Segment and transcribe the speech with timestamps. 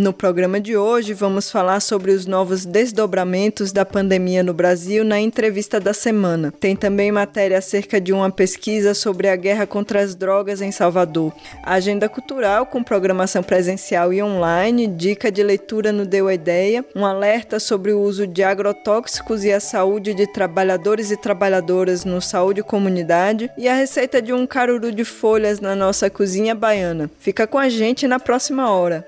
[0.00, 5.20] No programa de hoje, vamos falar sobre os novos desdobramentos da pandemia no Brasil na
[5.20, 6.50] entrevista da semana.
[6.58, 11.34] Tem também matéria acerca de uma pesquisa sobre a guerra contra as drogas em Salvador.
[11.62, 16.82] A agenda cultural com programação presencial e online, dica de leitura no Deu a Ideia,
[16.96, 22.22] um alerta sobre o uso de agrotóxicos e a saúde de trabalhadores e trabalhadoras no
[22.22, 27.10] Saúde Comunidade e a receita de um caruru de folhas na nossa cozinha baiana.
[27.18, 29.06] Fica com a gente na próxima hora.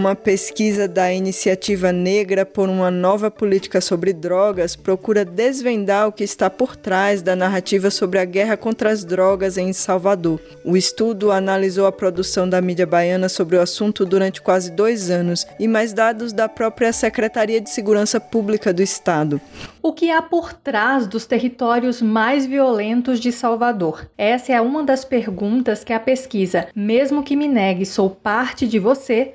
[0.00, 6.24] Uma pesquisa da Iniciativa Negra por uma nova política sobre drogas procura desvendar o que
[6.24, 10.40] está por trás da narrativa sobre a guerra contra as drogas em Salvador.
[10.64, 15.46] O estudo analisou a produção da mídia baiana sobre o assunto durante quase dois anos
[15.58, 19.38] e mais dados da própria Secretaria de Segurança Pública do Estado.
[19.82, 24.10] O que há por trás dos territórios mais violentos de Salvador?
[24.16, 28.78] Essa é uma das perguntas que a pesquisa Mesmo que me negue, sou parte de
[28.78, 29.34] você,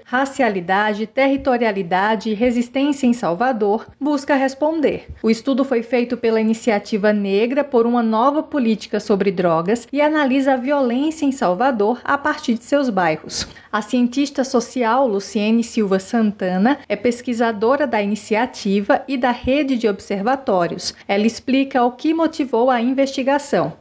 [1.07, 5.07] territorialidade e resistência em Salvador, busca responder.
[5.23, 10.53] O estudo foi feito pela Iniciativa Negra por uma nova política sobre drogas e analisa
[10.53, 13.47] a violência em Salvador a partir de seus bairros.
[13.71, 20.93] A cientista social Luciene Silva Santana é pesquisadora da iniciativa e da rede de observatórios.
[21.07, 23.73] Ela explica o que motivou a investigação.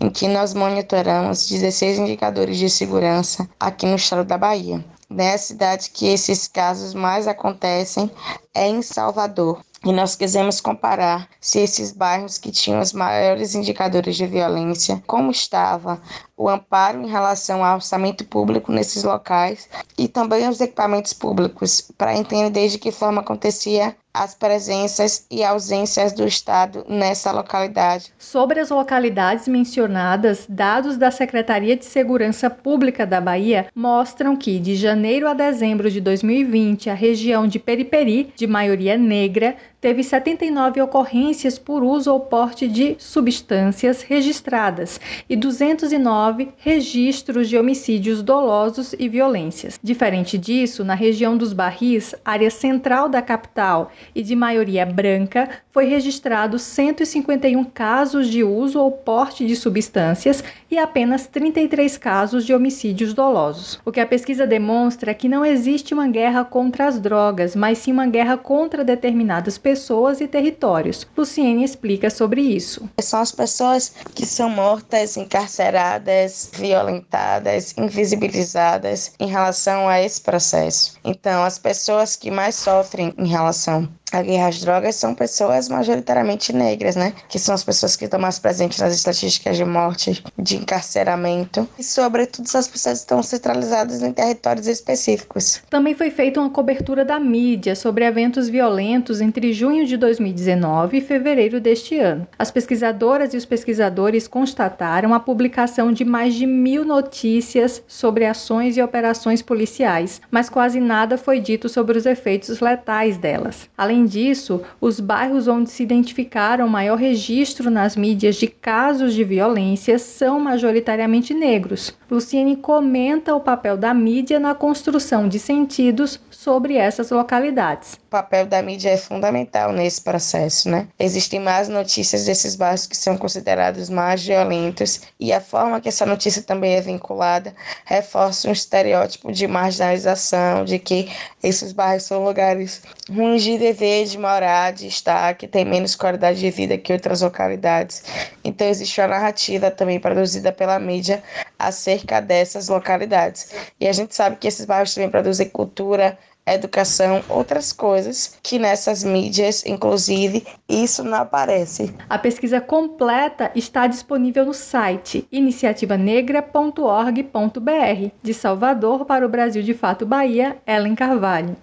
[0.00, 4.84] Em que nós monitoramos 16 indicadores de segurança aqui no estado da Bahia
[5.14, 8.10] né, a cidade que esses casos mais acontecem
[8.52, 9.62] é em Salvador.
[9.84, 15.30] E nós quisemos comparar se esses bairros que tinham os maiores indicadores de violência, como
[15.30, 16.00] estava
[16.36, 22.16] o amparo em relação ao orçamento público nesses locais e também os equipamentos públicos, para
[22.16, 28.12] entender de que forma acontecia as presenças e ausências do Estado nessa localidade.
[28.16, 34.76] Sobre as localidades mencionadas, dados da Secretaria de Segurança Pública da Bahia mostram que, de
[34.76, 41.58] janeiro a dezembro de 2020, a região de Periperi, de maioria negra, teve 79 ocorrências
[41.58, 49.78] por uso ou porte de substâncias registradas e 209 registros de homicídios dolosos e violências.
[49.82, 55.84] Diferente disso, na região dos Barris, área central da capital e de maioria branca, foi
[55.84, 63.12] registrado 151 casos de uso ou porte de substâncias e apenas 33 casos de homicídios
[63.12, 63.78] dolosos.
[63.84, 67.76] O que a pesquisa demonstra é que não existe uma guerra contra as drogas, mas
[67.76, 71.04] sim uma guerra contra determinadas pessoas pessoas e territórios.
[71.16, 72.88] Luciene explica sobre isso.
[73.00, 80.96] São as pessoas que são mortas, encarceradas, violentadas, invisibilizadas em relação a esse processo.
[81.04, 86.52] Então, as pessoas que mais sofrem em relação a guerra às drogas são pessoas majoritariamente
[86.52, 87.12] negras, né?
[87.28, 91.68] Que são as pessoas que estão mais presentes nas estatísticas de morte, de encarceramento.
[91.78, 95.60] E, sobretudo, essas pessoas estão centralizadas em territórios específicos.
[95.68, 101.00] Também foi feita uma cobertura da mídia sobre eventos violentos entre junho de 2019 e
[101.00, 102.26] fevereiro deste ano.
[102.38, 108.76] As pesquisadoras e os pesquisadores constataram a publicação de mais de mil notícias sobre ações
[108.76, 113.68] e operações policiais, mas quase nada foi dito sobre os efeitos letais delas.
[113.76, 119.98] Além disso, os bairros onde se identificaram maior registro nas mídias de casos de violência
[119.98, 121.92] são majoritariamente negros.
[122.10, 127.94] Luciene comenta o papel da mídia na construção de sentidos sobre essas localidades.
[127.94, 130.86] O papel da mídia é fundamental nesse processo, né?
[130.98, 136.06] Existem mais notícias desses bairros que são considerados mais violentos e a forma que essa
[136.06, 137.54] notícia também é vinculada
[137.84, 141.10] reforça um estereótipo de marginalização, de que
[141.42, 146.40] esses bairros são lugares ruins de viver, de morar, de estar, que tem menos qualidade
[146.40, 148.02] de vida que outras localidades.
[148.42, 151.22] Então existe uma narrativa também produzida pela mídia
[151.58, 153.54] acerca dessas localidades.
[153.78, 159.02] E a gente sabe que esses bairros também produzem cultura, educação, outras coisas que nessas
[159.02, 161.94] mídias, inclusive, isso não aparece.
[162.08, 168.10] A pesquisa completa está disponível no site iniciativanegra.org.br.
[168.22, 171.56] De Salvador para o Brasil de Fato Bahia, Ellen Carvalho.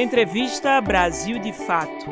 [0.00, 2.06] Entrevista Brasil de Fato.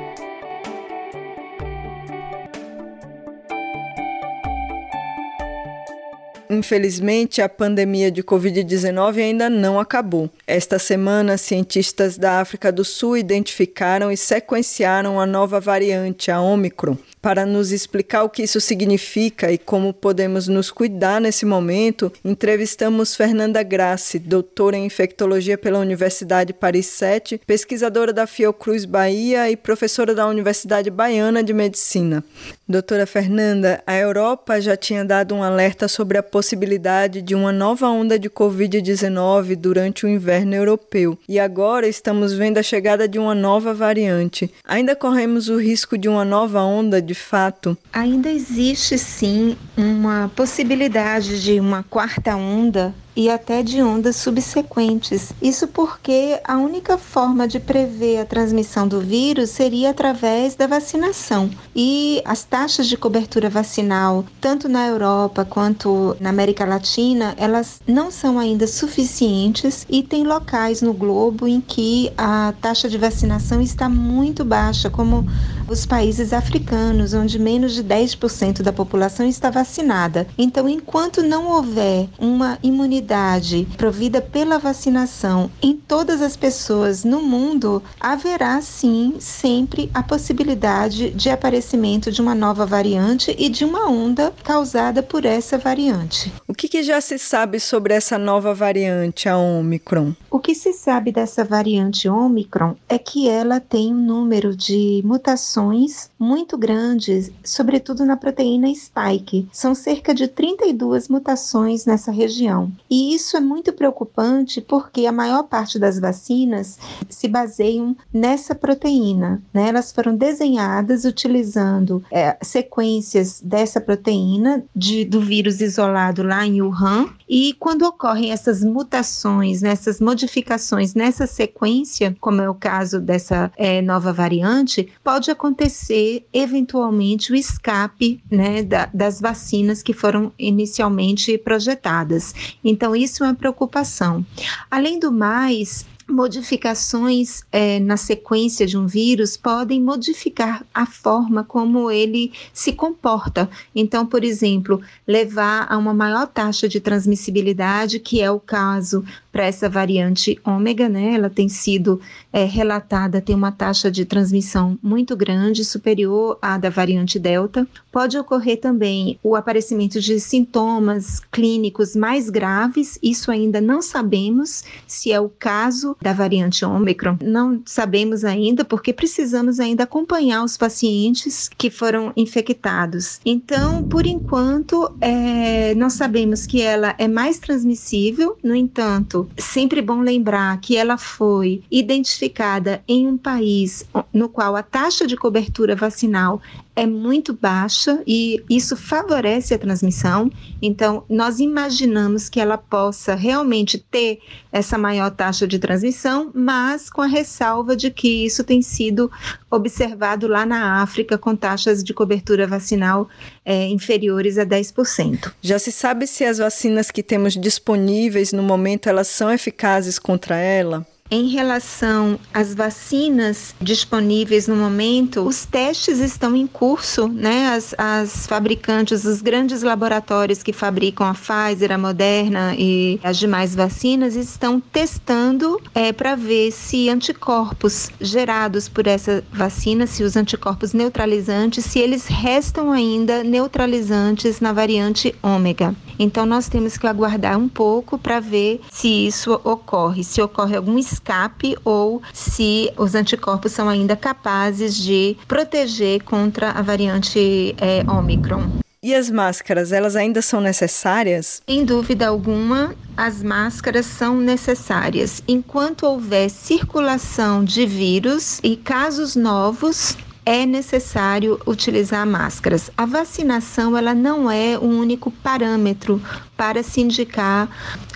[6.50, 10.28] Infelizmente, a pandemia de Covid-19 ainda não acabou.
[10.48, 16.96] Esta semana, cientistas da África do Sul identificaram e sequenciaram a nova variante, a Omicron.
[17.26, 23.16] Para nos explicar o que isso significa e como podemos nos cuidar nesse momento, entrevistamos
[23.16, 30.14] Fernanda Grassi, doutora em infectologia pela Universidade Paris 7, pesquisadora da Fiocruz Bahia e professora
[30.14, 32.22] da Universidade Baiana de Medicina.
[32.68, 37.88] Doutora Fernanda, a Europa já tinha dado um alerta sobre a possibilidade de uma nova
[37.88, 43.34] onda de Covid-19 durante o inverno europeu e agora estamos vendo a chegada de uma
[43.34, 44.52] nova variante.
[44.64, 47.76] Ainda corremos o risco de uma nova onda de fato?
[47.92, 55.32] Ainda existe sim uma possibilidade de uma quarta onda e até de ondas subsequentes.
[55.40, 61.48] Isso porque a única forma de prever a transmissão do vírus seria através da vacinação.
[61.74, 68.10] E as taxas de cobertura vacinal, tanto na Europa quanto na América Latina, elas não
[68.10, 73.88] são ainda suficientes e tem locais no globo em que a taxa de vacinação está
[73.88, 75.26] muito baixa, como
[75.66, 80.26] os países africanos, onde menos de 10% da população está vacinada.
[80.36, 87.22] Então, enquanto não houver uma imunidade imunidade provida pela vacinação em todas as pessoas no
[87.22, 93.88] mundo, haverá sim sempre a possibilidade de aparecimento de uma nova variante e de uma
[93.88, 96.32] onda causada por essa variante.
[96.48, 100.14] O que, que já se sabe sobre essa nova variante, a Omicron?
[100.30, 106.10] O que se sabe dessa variante Omicron é que ela tem um número de mutações
[106.18, 109.48] muito grandes, sobretudo na proteína spike.
[109.52, 112.70] São cerca de 32 mutações nessa região.
[112.90, 116.78] E isso é muito preocupante porque a maior parte das vacinas
[117.08, 119.42] se baseiam nessa proteína.
[119.52, 119.68] Né?
[119.68, 127.08] Elas foram desenhadas utilizando é, sequências dessa proteína de, do vírus isolado lá em Wuhan.
[127.28, 133.50] E quando ocorrem essas mutações, nessas né, modificações nessa sequência, como é o caso dessa
[133.56, 141.36] é, nova variante, pode acontecer eventualmente o escape né, da, das vacinas que foram inicialmente
[141.38, 142.34] projetadas.
[142.62, 144.24] Então, então, isso é uma preocupação.
[144.70, 151.90] Além do mais, modificações é, na sequência de um vírus podem modificar a forma como
[151.90, 153.48] ele se comporta.
[153.74, 159.44] Então, por exemplo, levar a uma maior taxa de transmissibilidade, que é o caso para
[159.44, 161.12] essa variante ômega, né?
[161.14, 162.00] Ela tem sido
[162.32, 167.66] é, relatada ter uma taxa de transmissão muito grande, superior à da variante delta.
[167.92, 172.98] Pode ocorrer também o aparecimento de sintomas clínicos mais graves.
[173.02, 177.16] Isso ainda não sabemos se é o caso da variante Ômicron.
[177.22, 183.20] Não sabemos ainda porque precisamos ainda acompanhar os pacientes que foram infectados.
[183.24, 190.00] Então, por enquanto, é, nós sabemos que ela é mais transmissível, no entanto, sempre bom
[190.00, 196.40] lembrar que ela foi identificada em um país no qual a taxa de cobertura vacinal
[196.76, 200.30] é muito baixa e isso favorece a transmissão.
[200.60, 204.20] Então, nós imaginamos que ela possa realmente ter
[204.52, 209.10] essa maior taxa de transmissão, mas com a ressalva de que isso tem sido
[209.50, 213.08] observado lá na África com taxas de cobertura vacinal
[213.42, 215.32] é, inferiores a 10%.
[215.40, 220.36] Já se sabe se as vacinas que temos disponíveis no momento elas são eficazes contra
[220.36, 220.86] ela?
[221.10, 227.54] Em relação às vacinas disponíveis no momento, os testes estão em curso, né?
[227.54, 233.54] As, as fabricantes, os grandes laboratórios que fabricam a Pfizer, a Moderna e as demais
[233.54, 240.72] vacinas estão testando é, para ver se anticorpos gerados por essa vacina, se os anticorpos
[240.72, 245.74] neutralizantes, se eles restam ainda neutralizantes na variante ômega.
[245.98, 250.78] Então nós temos que aguardar um pouco para ver se isso ocorre, se ocorre algum
[250.78, 258.66] escape ou se os anticorpos são ainda capazes de proteger contra a variante é, Omicron.
[258.82, 261.42] E as máscaras, elas ainda são necessárias?
[261.48, 265.22] Em dúvida alguma, as máscaras são necessárias.
[265.26, 272.68] Enquanto houver circulação de vírus e casos novos, é necessário utilizar máscaras.
[272.76, 276.02] A vacinação ela não é o único parâmetro
[276.36, 277.48] para se indicar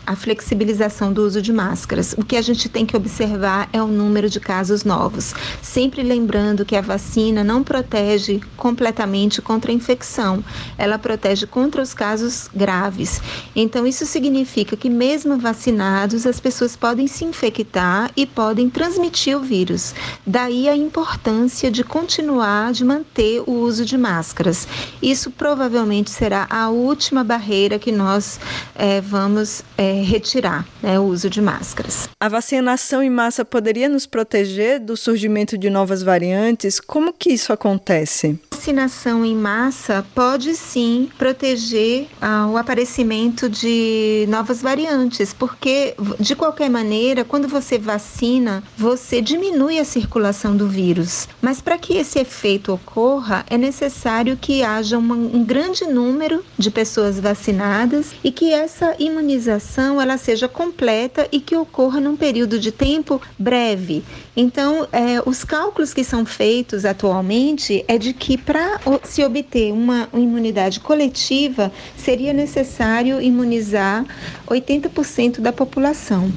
[0.07, 2.15] a flexibilização do uso de máscaras.
[2.19, 6.65] O que a gente tem que observar é o número de casos novos, sempre lembrando
[6.65, 10.43] que a vacina não protege completamente contra a infecção,
[10.77, 13.21] ela protege contra os casos graves.
[13.55, 19.41] Então, isso significa que, mesmo vacinados, as pessoas podem se infectar e podem transmitir o
[19.41, 19.95] vírus.
[20.27, 24.67] Daí a importância de continuar, de manter o uso de máscaras.
[25.01, 28.30] Isso provavelmente será a última barreira que nós
[28.75, 29.63] é, vamos.
[29.79, 32.09] É, retirar né, o uso de máscaras.
[32.21, 36.81] A vacinação em massa poderia nos proteger do surgimento de novas variantes?
[36.81, 38.39] Como que isso acontece?
[38.61, 46.69] vacinação em massa pode sim proteger ah, o aparecimento de novas variantes, porque de qualquer
[46.69, 51.27] maneira, quando você vacina, você diminui a circulação do vírus.
[51.41, 56.71] Mas para que esse efeito ocorra, é necessário que haja uma, um grande número de
[56.71, 62.71] pessoas vacinadas e que essa imunização ela seja completa e que ocorra num período de
[62.71, 64.03] tempo breve.
[64.37, 70.09] Então, é, os cálculos que são feitos atualmente é de que para se obter uma
[70.15, 74.05] imunidade coletiva, seria necessário imunizar
[74.51, 76.31] 80% da população.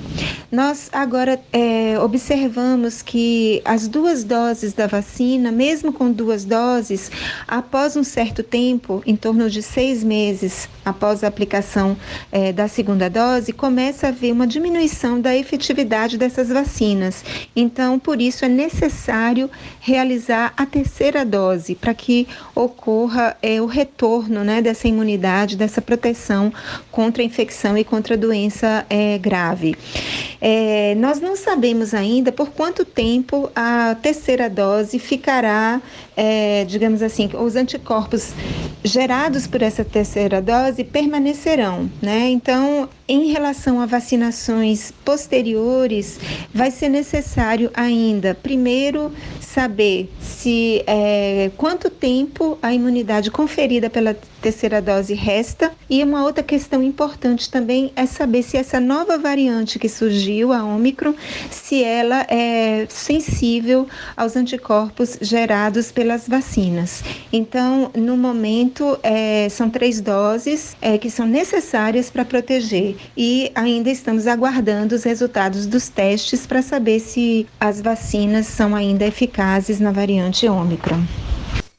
[0.51, 7.12] Nós agora é, observamos que as duas doses da vacina, mesmo com duas doses,
[7.48, 11.98] após um certo tempo, em torno de seis meses após a aplicação
[12.32, 17.24] é, da segunda dose, começa a haver uma diminuição da efetividade dessas vacinas.
[17.55, 24.43] Então, por isso é necessário realizar a terceira dose para que ocorra é, o retorno
[24.43, 26.53] né, dessa imunidade, dessa proteção
[26.91, 29.75] contra a infecção e contra a doença é, grave.
[30.41, 35.81] É, nós não sabemos ainda por quanto tempo a terceira dose ficará,
[36.17, 38.33] é, digamos assim, os anticorpos
[38.83, 42.29] gerados por essa terceira dose permanecerão, né?
[42.29, 46.19] Então, em relação a vacinações posteriores,
[46.53, 49.12] vai ser necessário ainda, primeiro,
[49.53, 55.72] saber se é, quanto tempo a imunidade conferida pela terceira dose resta.
[55.89, 60.63] E uma outra questão importante também é saber se essa nova variante que surgiu, a
[60.63, 61.13] Omicron,
[61.51, 67.03] se ela é sensível aos anticorpos gerados pelas vacinas.
[67.31, 73.89] Então, no momento, é, são três doses é, que são necessárias para proteger e ainda
[73.91, 79.42] estamos aguardando os resultados dos testes para saber se as vacinas são ainda eficazes
[79.79, 81.03] na variante Ômicron.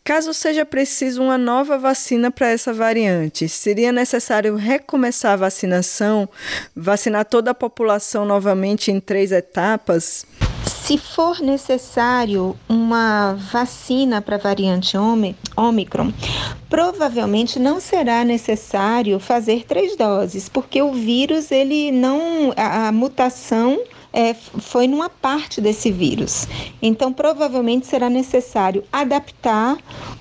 [0.04, 6.28] Caso seja preciso uma nova vacina para essa variante, seria necessário recomeçar a vacinação,
[6.76, 10.26] vacinar toda a população novamente em três etapas?
[10.66, 14.94] Se for necessário uma vacina para a variante
[15.56, 16.12] Omicron,
[16.68, 23.80] provavelmente não será necessário fazer três doses, porque o vírus ele não a, a mutação
[24.14, 26.46] é, foi numa parte desse vírus.
[26.80, 29.76] Então, provavelmente será necessário adaptar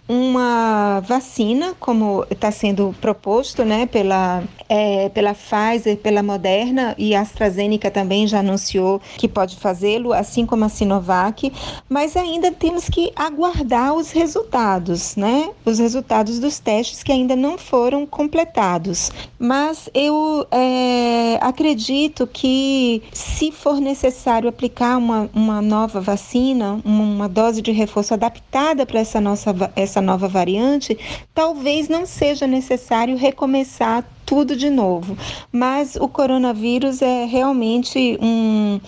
[0.09, 7.21] uma vacina, como está sendo proposto né, pela, é, pela Pfizer, pela Moderna e a
[7.21, 11.51] AstraZeneca também já anunciou que pode fazê-lo, assim como a Sinovac,
[11.87, 15.49] mas ainda temos que aguardar os resultados, né?
[15.63, 19.11] Os resultados dos testes que ainda não foram completados.
[19.39, 27.61] Mas eu é, acredito que se for necessário aplicar uma, uma nova vacina, uma, dose
[27.61, 30.97] de reforço adaptada para essa nossa essa nova variante,
[31.33, 35.17] talvez não seja necessário recomeçar tudo de novo.
[35.51, 38.79] Mas o coronavírus é realmente um,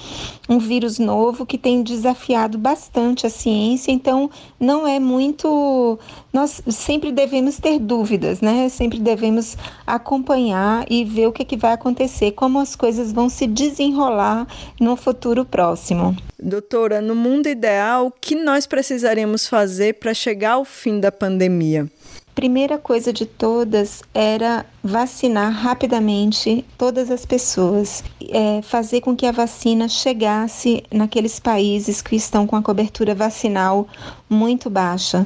[0.50, 6.00] um vírus novo que tem desafiado bastante a ciência, então não é muito.
[6.32, 8.70] Nós sempre devemos ter dúvidas, né?
[8.70, 13.30] Sempre devemos acompanhar e ver o que, é que vai acontecer, como as coisas vão
[13.30, 14.48] se desenrolar
[14.80, 16.16] no futuro próximo.
[16.38, 21.90] Doutora, no mundo ideal, o que nós precisaremos fazer para chegar ao fim da pandemia?
[22.36, 29.32] Primeira coisa de todas era vacinar rapidamente todas as pessoas, é, fazer com que a
[29.32, 33.88] vacina chegasse naqueles países que estão com a cobertura vacinal
[34.30, 35.26] muito baixa.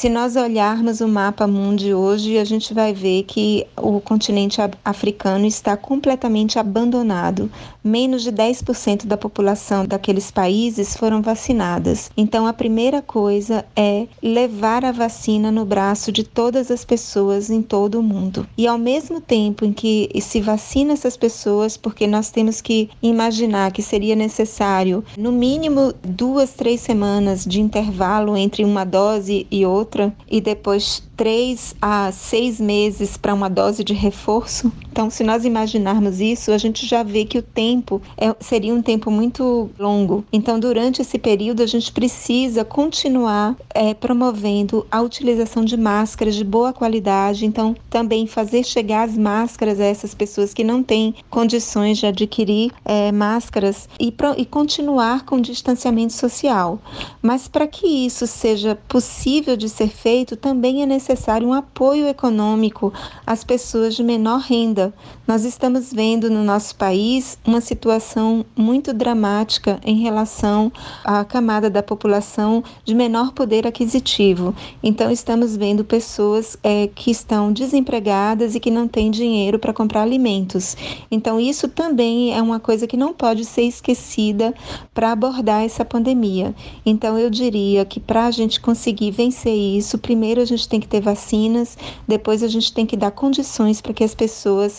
[0.00, 5.44] Se nós olharmos o mapa mundo hoje, a gente vai ver que o continente africano
[5.44, 7.50] está completamente abandonado.
[7.84, 12.10] Menos de 10% da população daqueles países foram vacinadas.
[12.16, 17.60] Então, a primeira coisa é levar a vacina no braço de todas as pessoas em
[17.60, 18.48] todo o mundo.
[18.56, 23.70] E ao mesmo tempo em que se vacina essas pessoas, porque nós temos que imaginar
[23.70, 29.89] que seria necessário, no mínimo, duas, três semanas de intervalo entre uma dose e outra,
[30.30, 36.20] e depois três a seis meses para uma dose de reforço, Então, se nós imaginarmos
[36.20, 40.24] isso, a gente já vê que o tempo é, seria um tempo muito longo.
[40.32, 46.44] Então, durante esse período, a gente precisa continuar é, promovendo a utilização de máscaras de
[46.44, 47.46] boa qualidade.
[47.46, 52.72] Então, também fazer chegar as máscaras a essas pessoas que não têm condições de adquirir
[52.84, 56.80] é, máscaras e, e continuar com o distanciamento social.
[57.22, 62.92] Mas para que isso seja possível de ser feito, também é necessário um apoio econômico
[63.26, 64.79] às pessoas de menor renda.
[65.26, 70.72] Nós estamos vendo no nosso país uma situação muito dramática em relação
[71.04, 74.54] à camada da população de menor poder aquisitivo.
[74.82, 80.02] Então, estamos vendo pessoas é, que estão desempregadas e que não têm dinheiro para comprar
[80.02, 80.76] alimentos.
[81.10, 84.54] Então, isso também é uma coisa que não pode ser esquecida
[84.94, 86.54] para abordar essa pandemia.
[86.84, 90.88] Então, eu diria que para a gente conseguir vencer isso, primeiro a gente tem que
[90.88, 94.69] ter vacinas, depois a gente tem que dar condições para que as pessoas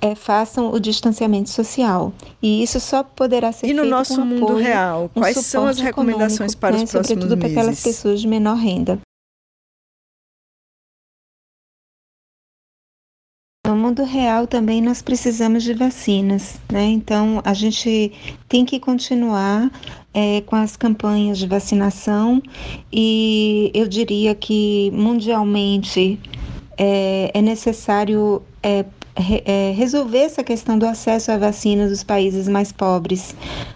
[0.00, 2.12] é, façam o distanciamento social.
[2.42, 5.36] E isso só poderá ser e feito no nosso com mundo apoio, real, um quais
[5.38, 7.54] são as recomendações para né, os próximos sobretudo meses?
[7.54, 8.98] para aquelas pessoas de menor renda.
[13.66, 16.84] No mundo real também nós precisamos de vacinas, né?
[16.84, 18.12] Então a gente
[18.48, 19.68] tem que continuar
[20.14, 22.40] é, com as campanhas de vacinação
[22.92, 26.16] e eu diria que mundialmente
[26.78, 28.84] é, é necessário é,
[29.16, 33.34] é, resolver essa questão do acesso à vacina dos países mais pobres,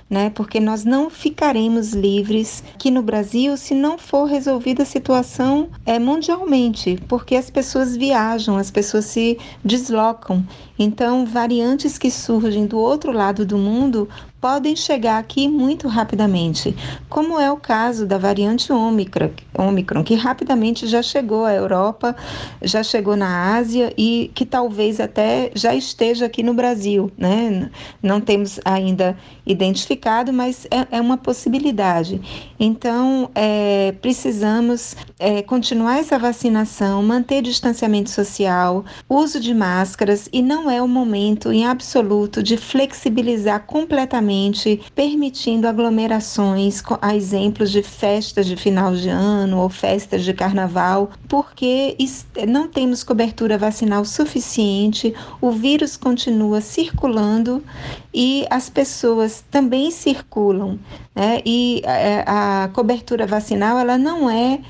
[0.09, 0.31] né?
[0.31, 5.99] Porque nós não ficaremos livres aqui no Brasil se não for resolvida a situação é,
[5.99, 10.45] mundialmente, porque as pessoas viajam, as pessoas se deslocam.
[10.79, 14.09] Então, variantes que surgem do outro lado do mundo
[14.41, 16.75] podem chegar aqui muito rapidamente,
[17.09, 22.17] como é o caso da variante Ômicron, Ômicron, que rapidamente já chegou à Europa,
[22.63, 27.71] já chegou na Ásia e que talvez até já esteja aqui no Brasil, né?
[28.03, 32.21] Não temos ainda identificado, mas é, é uma possibilidade.
[32.59, 40.71] Então, é, precisamos é, continuar essa vacinação, manter distanciamento social, uso de máscaras e não
[40.71, 44.30] é o momento em absoluto de flexibilizar completamente
[44.95, 51.97] permitindo aglomerações, a exemplos de festas de final de ano ou festas de carnaval, porque
[52.49, 57.63] não temos cobertura vacinal suficiente, o vírus continua circulando
[58.13, 60.79] e as pessoas também circulam,
[61.15, 61.41] né?
[61.45, 64.61] E a, é, a cobertura vacinal ela não é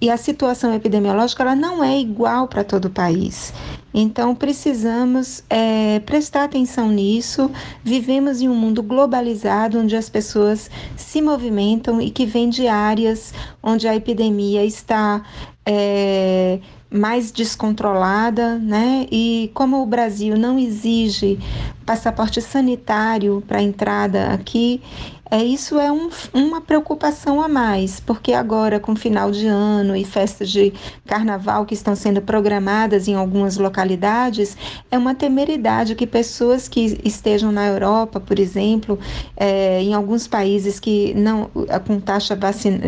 [0.00, 3.52] e a situação epidemiológica ela não é igual para todo o país.
[3.94, 7.50] Então, precisamos é, prestar atenção nisso.
[7.84, 13.34] Vivemos em um mundo globalizado onde as pessoas se movimentam e que vêm de áreas
[13.62, 15.22] onde a epidemia está.
[15.64, 16.58] É,
[16.92, 19.06] mais descontrolada, né?
[19.10, 21.38] E como o Brasil não exige
[21.86, 24.82] passaporte sanitário para entrada aqui,
[25.32, 30.04] é, isso é um, uma preocupação a mais, porque agora, com final de ano e
[30.04, 30.74] festas de
[31.06, 34.54] carnaval que estão sendo programadas em algumas localidades,
[34.90, 38.98] é uma temeridade que pessoas que estejam na Europa, por exemplo,
[39.34, 41.50] é, em alguns países que não
[41.86, 42.38] com taxa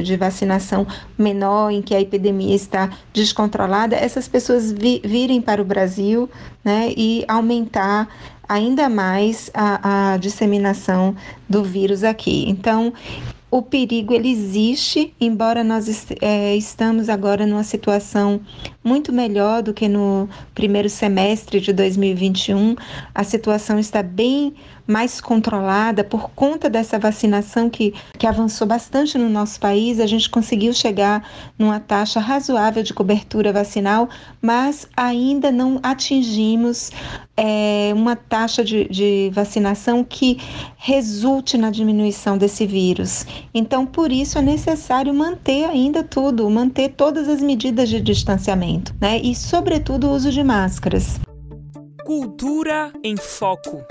[0.03, 5.65] de vacinação menor, em que a epidemia está descontrolada, essas pessoas vi, virem para o
[5.65, 6.29] Brasil
[6.63, 8.07] né, e aumentar
[8.49, 11.15] ainda mais a, a disseminação
[11.49, 12.45] do vírus aqui.
[12.49, 12.93] Então,
[13.51, 18.41] o perigo ele existe, embora nós é, estamos agora numa situação
[18.85, 22.77] muito melhor do que no primeiro semestre de 2021.
[23.15, 24.55] A situação está bem
[24.87, 29.99] mais controlada por conta dessa vacinação que, que avançou bastante no nosso país.
[29.99, 31.27] A gente conseguiu chegar
[31.59, 34.09] numa taxa razoável de cobertura vacinal,
[34.43, 36.91] mas ainda não atingimos
[37.37, 40.39] é, uma taxa de, de vacinação que
[40.77, 43.27] resulte na diminuição desse vírus.
[43.53, 49.19] Então, por isso é necessário manter ainda tudo, manter todas as medidas de distanciamento, né?
[49.23, 51.19] E, sobretudo, o uso de máscaras.
[52.05, 53.83] Cultura em Foco.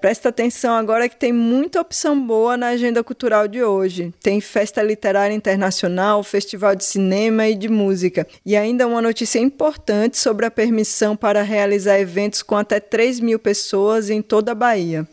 [0.00, 4.14] Presta atenção agora que tem muita opção boa na agenda cultural de hoje.
[4.22, 8.24] Tem festa literária internacional, festival de cinema e de música.
[8.46, 13.40] E ainda uma notícia importante sobre a permissão para realizar eventos com até 3 mil
[13.40, 15.06] pessoas em toda a Bahia.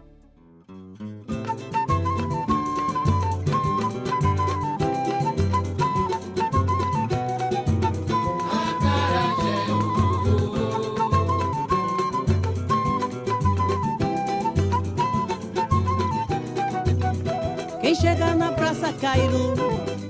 [17.92, 19.52] Quem chega na Praça Cairo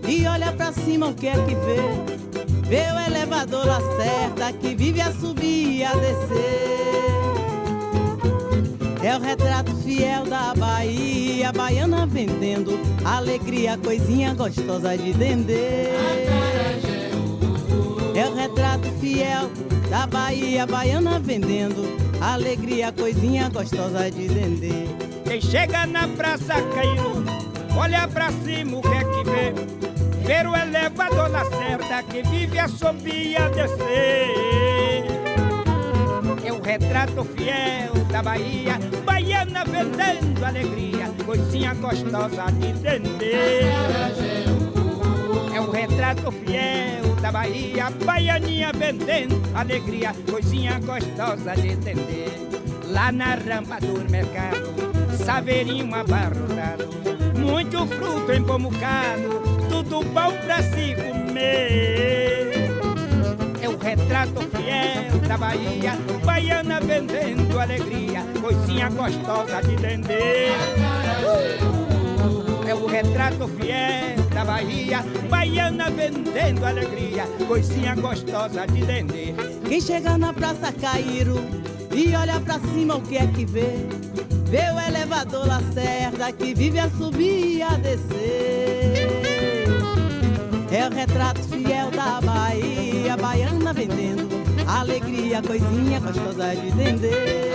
[0.07, 2.69] e olha pra cima, o que é que vê?
[2.69, 7.03] Vê o elevador Lacerda que vive a subir e a descer.
[9.03, 15.89] É o retrato fiel da Bahia, baiana vendendo alegria, coisinha gostosa de dendê.
[18.15, 19.51] É o retrato fiel
[19.91, 21.83] da Bahia, baiana vendendo
[22.21, 24.87] alegria, coisinha gostosa de dendê.
[25.25, 27.42] Quem chega na Praça Cairo,
[27.77, 29.53] olha pra cima o que é que vê?
[30.27, 35.05] Ver o elevador na certa que vive a subir e a descer.
[36.45, 43.65] É o retrato fiel da Bahia, baiana vendendo alegria, coisinha gostosa de entender.
[45.55, 52.31] É o retrato fiel da Bahia, baianinha vendendo alegria, coisinha gostosa de entender.
[52.87, 54.75] Lá na rampa do mercado,
[55.25, 56.91] saveirinho abarrotado,
[57.43, 59.43] muito fruto empomucado
[59.93, 62.71] tudo bom pra se comer.
[63.61, 65.93] É o retrato fiel da Bahia,
[66.25, 70.53] baiana vendendo alegria, coisinha gostosa de vender.
[72.67, 79.35] É o retrato fiel da Bahia, baiana vendendo alegria, coisinha gostosa de vender.
[79.69, 81.62] Quem chega na Praça Cairo
[81.95, 83.87] e olha pra cima, o que é que vê?
[84.47, 89.09] Vê o elevador Lacerda que vive a subir e a descer.
[90.71, 94.29] É o retrato fiel da Bahia, baiana vendendo
[94.67, 97.53] alegria, coisinha gostosa de entender.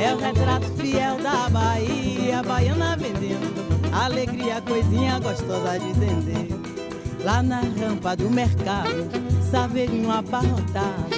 [0.00, 6.48] É o retrato fiel da Bahia, baiana vendendo alegria, coisinha gostosa de entender.
[7.24, 9.08] Lá na rampa do mercado,
[9.50, 11.08] saveirinho abarrotado,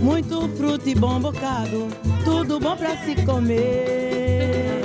[0.00, 1.88] muito fruto e bom bocado
[2.24, 4.80] tudo bom pra se comer.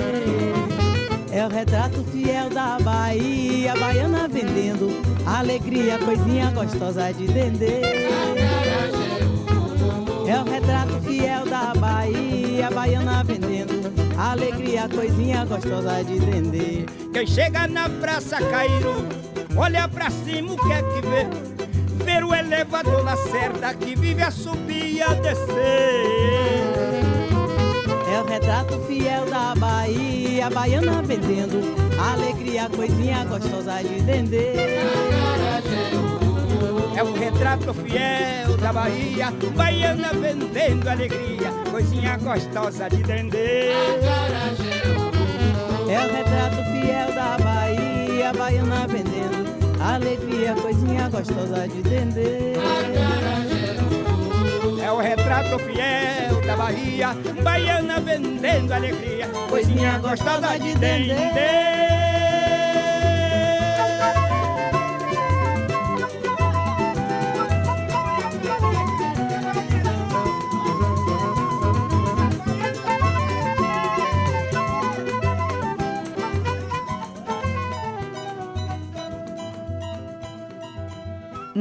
[1.30, 7.82] É o retrato fiel da Bahia, baiana vendendo alegria, coisinha gostosa de vender.
[10.26, 16.86] É o retrato fiel da Bahia, baiana vendendo alegria, coisinha gostosa de vender.
[17.12, 19.06] Quem chega na Praça Cairo,
[19.56, 21.55] olha pra cima o que é que vê?
[22.04, 26.66] Ver o elevador Lacerda que vive a subir e a descer.
[28.12, 34.78] É o retrato fiel da Bahia, baiana vendendo alegria, coisinha gostosa de vender.
[36.96, 43.72] É o retrato fiel da Bahia, baiana vendendo alegria, coisinha gostosa de vender.
[45.88, 49.35] É o retrato fiel da Bahia, baiana vendendo
[49.94, 52.56] alegria, coisinha gostosa de vender.
[54.82, 57.08] É o retrato fiel da Bahia,
[57.42, 61.85] baiana vendendo alegria, coisinha gostosa de vender.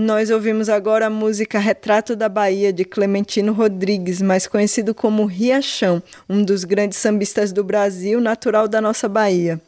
[0.06, 6.00] Nós ouvimos agora a música Retrato da Bahia de Clementino Rodrigues, mais conhecido como Riachão,
[6.30, 9.60] um dos grandes sambistas do Brasil, natural da nossa Bahia.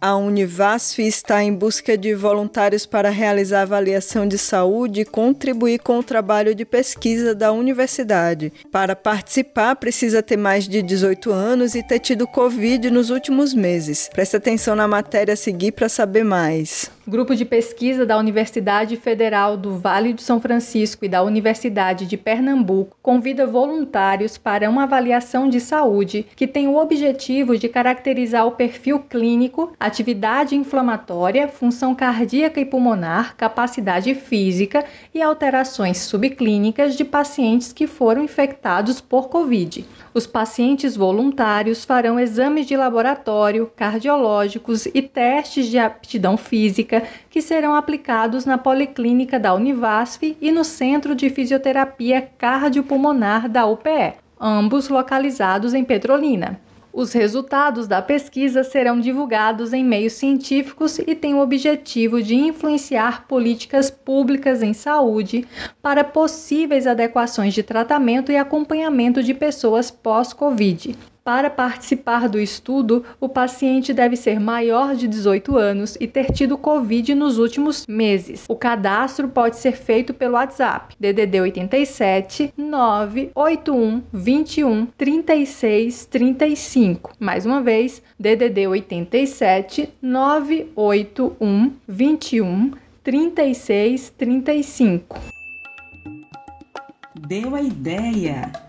[0.00, 5.98] A Univasf está em busca de voluntários para realizar avaliação de saúde e contribuir com
[5.98, 8.52] o trabalho de pesquisa da universidade.
[8.70, 14.10] Para participar, precisa ter mais de 18 anos e ter tido Covid nos últimos meses.
[14.12, 16.90] Preste atenção na matéria a seguir para saber mais.
[17.08, 22.16] Grupo de pesquisa da Universidade Federal do Vale do São Francisco e da Universidade de
[22.16, 28.50] Pernambuco convida voluntários para uma avaliação de saúde que tem o objetivo de caracterizar o
[28.50, 37.72] perfil clínico, atividade inflamatória, função cardíaca e pulmonar, capacidade física e alterações subclínicas de pacientes
[37.72, 39.86] que foram infectados por Covid.
[40.12, 46.95] Os pacientes voluntários farão exames de laboratório, cardiológicos e testes de aptidão física
[47.30, 54.14] que serão aplicados na Policlínica da Univasf e no Centro de Fisioterapia Cardiopulmonar da UPE,
[54.40, 56.60] ambos localizados em Petrolina.
[56.98, 63.26] Os resultados da pesquisa serão divulgados em meios científicos e têm o objetivo de influenciar
[63.26, 65.46] políticas públicas em saúde
[65.82, 70.96] para possíveis adequações de tratamento e acompanhamento de pessoas pós-Covid.
[71.26, 76.56] Para participar do estudo, o paciente deve ser maior de 18 anos e ter tido
[76.56, 78.44] Covid nos últimos meses.
[78.48, 87.12] O cadastro pode ser feito pelo WhatsApp DDD 87 981 21 36 35.
[87.18, 92.70] Mais uma vez, DDD 87 981 21
[93.02, 95.18] 36 35.
[97.26, 98.65] Deu a ideia!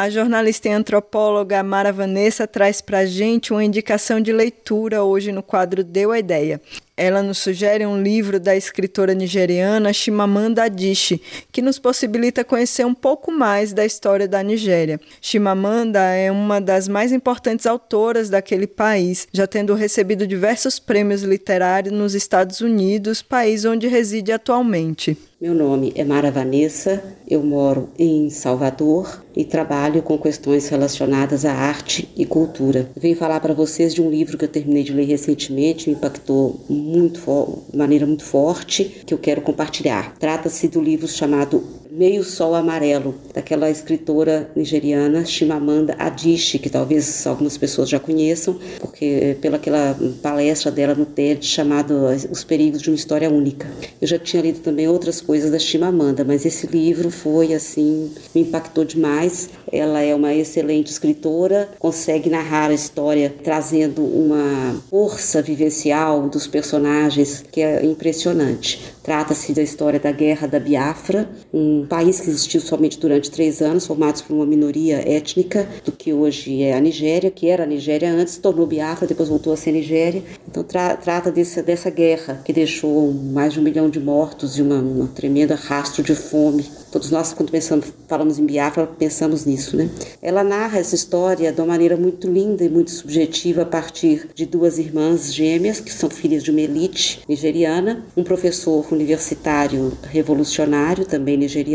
[0.00, 5.30] A jornalista e antropóloga Mara Vanessa traz para a gente uma indicação de leitura hoje
[5.30, 6.58] no quadro Deu a Ideia.
[6.96, 11.20] Ela nos sugere um livro da escritora nigeriana Chimamanda Adichie,
[11.52, 14.98] que nos possibilita conhecer um pouco mais da história da Nigéria.
[15.20, 21.92] Chimamanda é uma das mais importantes autoras daquele país, já tendo recebido diversos prêmios literários
[21.92, 25.14] nos Estados Unidos, país onde reside atualmente.
[25.40, 31.52] Meu nome é Mara Vanessa, eu moro em Salvador e trabalho com questões relacionadas à
[31.54, 32.90] arte e cultura.
[32.94, 36.60] Venho falar para vocês de um livro que eu terminei de ler recentemente, me impactou
[36.68, 40.14] muito, de maneira muito forte, que eu quero compartilhar.
[40.18, 47.58] Trata-se do livro chamado Meio Sol Amarelo, daquela escritora nigeriana Chimamanda Adichie, que talvez algumas
[47.58, 52.96] pessoas já conheçam, porque pela aquela palestra dela no TED chamado Os Perigos de uma
[52.96, 53.68] História Única.
[54.00, 58.42] Eu já tinha lido também outras coisas da Chimamanda, mas esse livro foi assim, me
[58.42, 59.50] impactou demais.
[59.70, 67.44] Ela é uma excelente escritora, consegue narrar a história trazendo uma força vivencial dos personagens
[67.50, 68.80] que é impressionante.
[69.02, 73.60] Trata-se da história da Guerra da Biafra, um um país que existiu somente durante três
[73.62, 77.66] anos, formados por uma minoria étnica do que hoje é a Nigéria, que era a
[77.66, 80.22] Nigéria antes, tornou Biafra, depois voltou a ser Nigéria.
[80.48, 84.62] Então tra trata desse, dessa guerra que deixou mais de um milhão de mortos e
[84.62, 86.64] uma, uma tremenda rastro de fome.
[86.92, 89.88] Todos nós, quando pensamos, falamos em Biafra, pensamos nisso, né?
[90.20, 94.44] Ela narra essa história de uma maneira muito linda e muito subjetiva a partir de
[94.44, 101.36] duas irmãs gêmeas, que são filhas de uma elite nigeriana, um professor universitário revolucionário, também
[101.36, 101.69] nigeriano,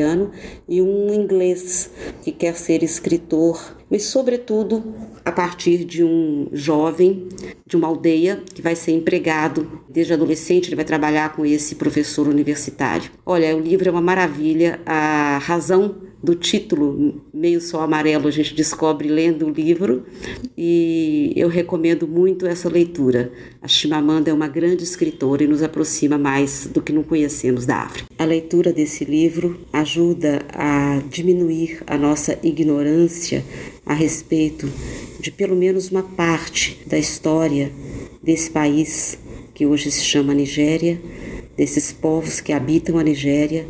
[0.67, 1.89] e um inglês
[2.21, 7.29] que quer ser escritor, mas, sobretudo, a partir de um jovem
[7.65, 12.27] de uma aldeia que vai ser empregado desde adolescente, ele vai trabalhar com esse professor
[12.27, 13.11] universitário.
[13.25, 18.55] Olha, o livro é uma maravilha, a razão do título, meio só amarelo, a gente
[18.55, 20.03] descobre lendo o livro
[20.57, 23.31] e eu recomendo muito essa leitura.
[23.61, 27.77] A Chimamanda é uma grande escritora e nos aproxima mais do que não conhecemos da
[27.77, 28.09] África.
[28.17, 33.45] A leitura desse livro ajuda a diminuir a nossa ignorância
[33.85, 34.67] a respeito
[35.19, 37.71] de pelo menos uma parte da história
[38.23, 39.19] desse país
[39.53, 40.99] que hoje se chama Nigéria,
[41.55, 43.65] desses povos que habitam a Nigéria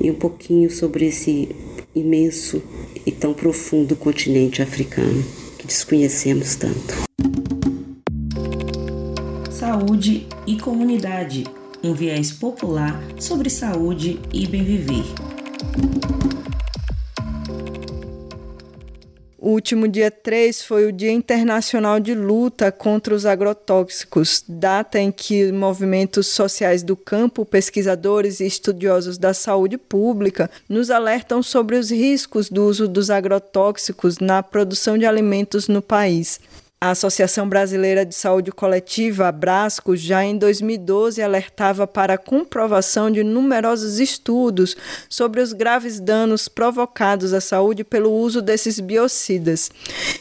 [0.00, 1.48] e um pouquinho sobre esse
[1.94, 2.62] imenso
[3.04, 5.24] e tão profundo continente africano
[5.58, 7.02] que desconhecemos tanto.
[9.50, 11.44] Saúde e comunidade
[11.82, 15.04] um viés popular sobre saúde e bem viver.
[19.44, 25.10] O último dia 3 foi o Dia Internacional de Luta contra os Agrotóxicos, data em
[25.10, 31.90] que movimentos sociais do campo, pesquisadores e estudiosos da saúde pública nos alertam sobre os
[31.90, 36.38] riscos do uso dos agrotóxicos na produção de alimentos no país.
[36.82, 43.22] A Associação Brasileira de Saúde Coletiva, Abrasco, já em 2012 alertava para a comprovação de
[43.22, 44.76] numerosos estudos
[45.08, 49.70] sobre os graves danos provocados à saúde pelo uso desses biocidas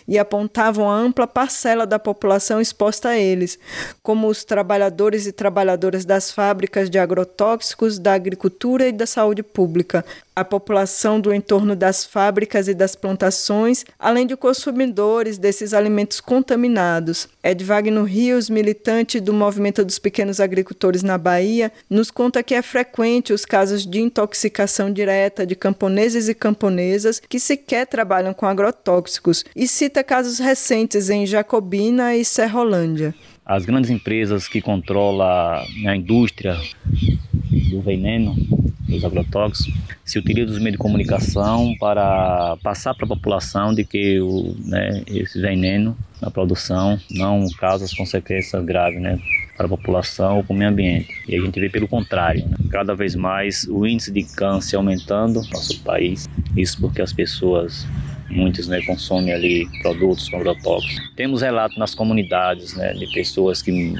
[0.07, 3.57] e apontavam a ampla parcela da população exposta a eles,
[4.03, 10.05] como os trabalhadores e trabalhadoras das fábricas de agrotóxicos, da agricultura e da saúde pública,
[10.41, 17.29] a população do entorno das fábricas e das plantações, além de consumidores desses alimentos contaminados.
[17.43, 23.33] Edvagno Rios, militante do Movimento dos Pequenos Agricultores na Bahia, nos conta que é frequente
[23.33, 29.67] os casos de intoxicação direta de camponeses e camponesas que sequer trabalham com agrotóxicos e
[29.67, 33.13] cita casos recentes em Jacobina e Serrolândia.
[33.45, 36.57] As grandes empresas que controlam a indústria
[37.69, 38.35] do veneno
[38.91, 39.73] dos agrotóxicos,
[40.05, 45.03] se utiliza dos meios de comunicação para passar para a população de que o, né,
[45.07, 49.19] esse veneno na produção não causa as consequências graves, né?
[49.61, 51.13] para a população ou para o meio ambiente.
[51.27, 52.57] E a gente vê pelo contrário, né?
[52.71, 56.27] cada vez mais o índice de câncer aumentando no nosso país.
[56.55, 57.85] Isso porque as pessoas,
[58.29, 61.11] muitos, né, consomem ali produtos com agrotóxicos.
[61.15, 63.93] Temos relatos nas comunidades, né, de pessoas que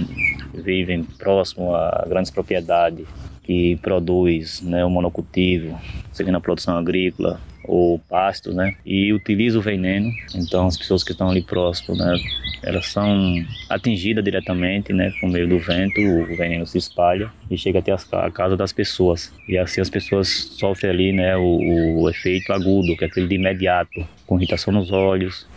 [0.54, 3.06] vivem próximo a grandes propriedades
[3.44, 5.80] que produz né, o monocultivo,
[6.12, 10.12] seja na produção agrícola ou pastos, né, e utiliza o veneno.
[10.36, 12.16] Então as pessoas que estão ali próximo, né,
[12.64, 13.36] elas são
[13.70, 18.32] atingidas diretamente, né, por meio do vento, o veneno se espalha e chega até a
[18.32, 19.32] casa das pessoas.
[19.48, 23.36] E assim as pessoas sofrem ali, né, o, o efeito agudo, que é aquele de
[23.36, 25.48] imediato, com irritação nos olhos,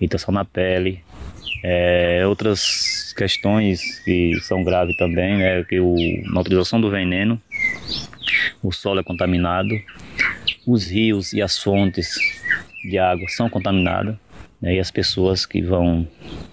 [0.00, 1.02] irritação na pele,
[1.62, 5.94] é, outras questões que são graves também, né, que o,
[6.32, 7.40] na utilização do veneno,
[8.62, 9.70] o solo é contaminado,
[10.66, 12.16] os rios e as fontes
[12.84, 14.16] de água são contaminados,
[14.60, 16.06] né, e as pessoas que vão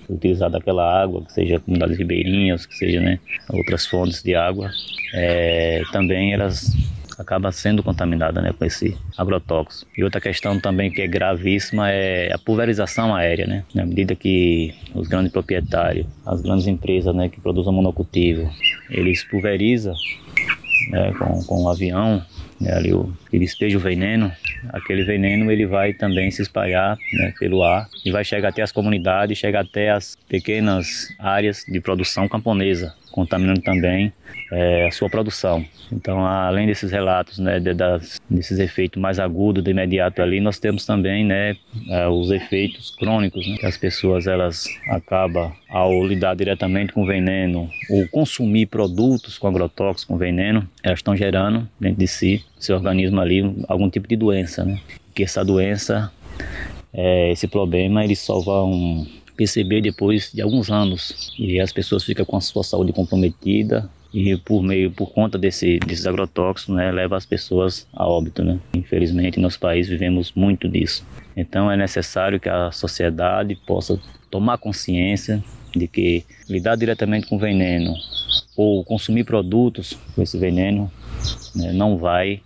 [0.09, 4.71] utilizar daquela água, que seja comunidades ribeirinhas, que seja né, outras fontes de água,
[5.13, 6.71] é, também elas
[7.17, 9.89] acaba sendo contaminada né, com esse agrotóxico.
[9.97, 13.63] E outra questão também que é gravíssima é a pulverização aérea, né?
[13.77, 18.49] À medida que os grandes proprietários, as grandes empresas né, que produzem monocultivo,
[18.89, 19.95] eles pulverizam
[20.89, 22.23] né, com, com um avião,
[22.59, 24.31] né, ali o, ele despeja o veneno,
[24.69, 28.71] aquele veneno ele vai também se espalhar né, pelo ar e vai chegar até as
[28.71, 34.11] comunidades, chegar até as pequenas áreas de produção camponesa, contaminando também
[34.51, 35.65] é, a sua produção.
[35.89, 40.59] Então, além desses relatos, né, de, das, desses efeitos mais agudos de imediato ali, nós
[40.59, 41.55] temos também, né,
[41.89, 47.69] é, os efeitos crônicos, né, que as pessoas elas acabam ao lidar diretamente com veneno
[47.89, 53.21] ou consumir produtos com agrotóxicos com veneno, elas estão gerando dentro de si, seu organismo
[53.21, 54.77] ali, algum tipo de doença, né?
[55.13, 56.11] Que essa doença,
[56.93, 62.25] é, esse problema, eles só vão perceber depois de alguns anos e as pessoas ficam
[62.25, 67.17] com a sua saúde comprometida e por meio, por conta desse, desses agrotóxicos, né, leva
[67.17, 68.59] as pessoas a óbito, né.
[68.73, 71.05] Infelizmente, nosso país vivemos muito disso.
[71.35, 73.99] Então é necessário que a sociedade possa
[74.31, 75.43] tomar consciência
[75.75, 77.93] de que lidar diretamente com veneno
[78.55, 80.89] ou consumir produtos com esse veneno
[81.53, 82.41] né, não vai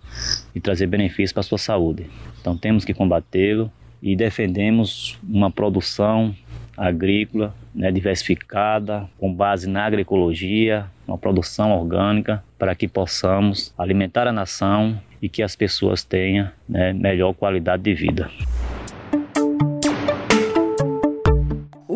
[0.62, 2.06] trazer benefícios para a sua saúde.
[2.40, 3.70] Então temos que combatê-lo
[4.02, 6.34] e defendemos uma produção
[6.80, 14.32] agrícola né, diversificada, com base na agroecologia, uma produção orgânica, para que possamos alimentar a
[14.32, 18.30] nação e que as pessoas tenham né, melhor qualidade de vida.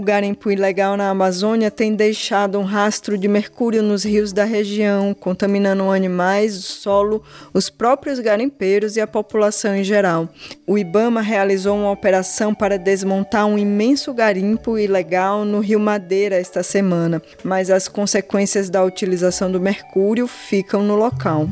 [0.05, 5.91] Garimpo ilegal na Amazônia tem deixado um rastro de mercúrio nos rios da região, contaminando
[5.91, 10.29] animais, o solo, os próprios garimpeiros e a população em geral.
[10.67, 16.63] O Ibama realizou uma operação para desmontar um imenso garimpo ilegal no Rio Madeira esta
[16.63, 21.49] semana, mas as consequências da utilização do mercúrio ficam no local.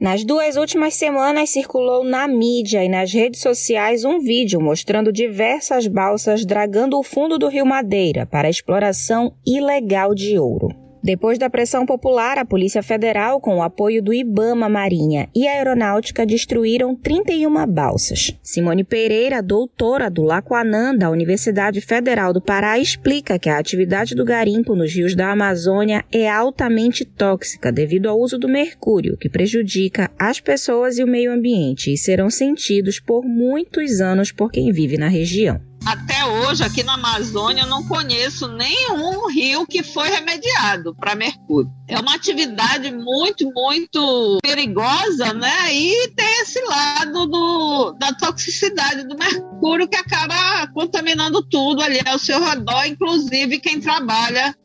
[0.00, 5.86] Nas duas últimas semanas circulou na mídia e nas redes sociais um vídeo mostrando diversas
[5.86, 10.83] balsas dragando o fundo do Rio Madeira para exploração ilegal de ouro.
[11.04, 15.52] Depois da pressão popular, a Polícia Federal, com o apoio do Ibama Marinha e a
[15.52, 18.34] Aeronáutica, destruíram 31 balsas.
[18.42, 24.24] Simone Pereira, doutora do Lacuanã da Universidade Federal do Pará, explica que a atividade do
[24.24, 30.10] garimpo nos rios da Amazônia é altamente tóxica devido ao uso do mercúrio, que prejudica
[30.18, 34.96] as pessoas e o meio ambiente e serão sentidos por muitos anos por quem vive
[34.96, 35.60] na região.
[35.86, 41.70] Até hoje, aqui na Amazônia, eu não conheço nenhum rio que foi remediado para mercúrio.
[41.86, 45.74] É uma atividade muito, muito perigosa, né?
[45.74, 52.18] E tem esse lado do, da toxicidade do mercúrio que acaba contaminando tudo ali ao
[52.18, 54.56] seu redor, inclusive quem trabalha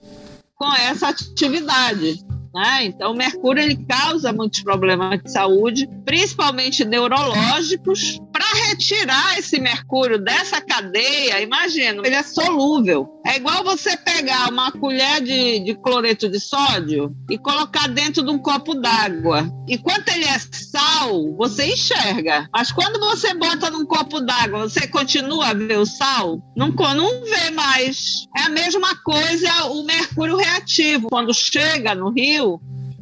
[0.56, 2.24] com essa atividade.
[2.54, 2.86] Né?
[2.86, 8.20] Então, o mercúrio ele causa muitos problemas de saúde, principalmente neurológicos.
[8.40, 13.20] Para retirar esse mercúrio dessa cadeia, imagina, ele é solúvel.
[13.26, 18.32] É igual você pegar uma colher de, de cloreto de sódio e colocar dentro de
[18.32, 19.46] um copo d'água.
[19.68, 22.48] Enquanto ele é sal, você enxerga.
[22.54, 26.42] Mas quando você bota num copo d'água, você continua a ver o sal?
[26.56, 28.26] Não, não vê mais.
[28.38, 31.10] É a mesma coisa o mercúrio reativo.
[31.10, 32.62] Quando chega no rio,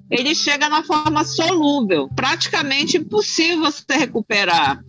[0.10, 2.10] ele chega na forma solúvel.
[2.16, 4.82] Praticamente impossível você recuperar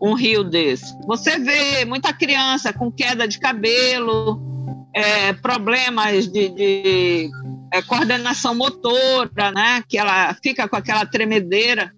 [0.00, 0.96] um rio desse.
[1.06, 4.40] Você vê muita criança com queda de cabelo,
[4.94, 7.30] é, problemas de, de
[7.72, 9.82] é, coordenação motora, né?
[9.88, 11.92] Que ela fica com aquela tremedeira.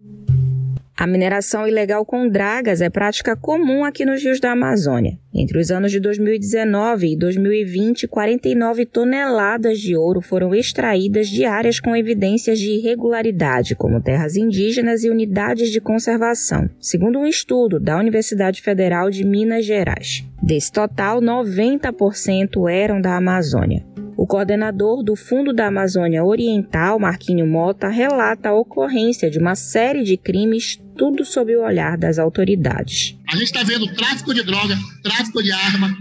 [0.99, 5.17] A mineração ilegal com dragas é prática comum aqui nos rios da Amazônia.
[5.33, 11.79] Entre os anos de 2019 e 2020, 49 toneladas de ouro foram extraídas de áreas
[11.79, 17.97] com evidências de irregularidade, como terras indígenas e unidades de conservação, segundo um estudo da
[17.97, 20.25] Universidade Federal de Minas Gerais.
[20.43, 23.87] Desse total, 90% eram da Amazônia.
[24.19, 30.03] O coordenador do Fundo da Amazônia Oriental, Marquinho Mota, relata a ocorrência de uma série
[30.03, 33.17] de crimes, tudo sob o olhar das autoridades.
[33.29, 35.97] A gente está vendo tráfico de droga, tráfico de arma,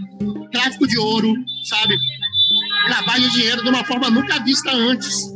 [0.50, 1.32] tráfico de ouro,
[1.64, 1.94] sabe?
[2.88, 5.32] Lavagem de dinheiro de uma forma nunca vista antes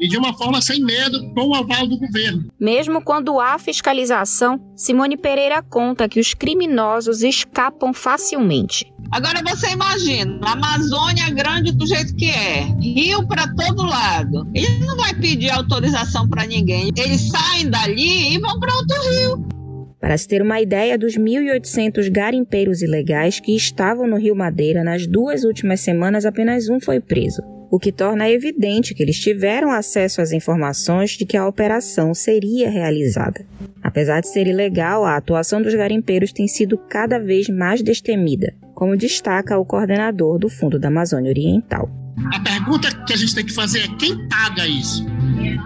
[0.00, 2.44] e de uma forma sem medo, com o aval do governo.
[2.60, 8.92] Mesmo quando há fiscalização, Simone Pereira conta que os criminosos escapam facilmente.
[9.10, 14.46] Agora você imagina, a Amazônia é grande do jeito que é, rio para todo lado.
[14.52, 16.90] Ele não vai pedir autorização para ninguém.
[16.96, 19.48] Eles saem dali e vão para outro rio.
[20.06, 25.04] Para se ter uma ideia dos 1.800 garimpeiros ilegais que estavam no Rio Madeira nas
[25.04, 30.22] duas últimas semanas, apenas um foi preso o que torna evidente que eles tiveram acesso
[30.22, 33.44] às informações de que a operação seria realizada.
[33.82, 38.96] Apesar de ser ilegal, a atuação dos garimpeiros tem sido cada vez mais destemida, como
[38.96, 42.05] destaca o coordenador do Fundo da Amazônia Oriental.
[42.32, 45.04] A pergunta que a gente tem que fazer é quem paga isso?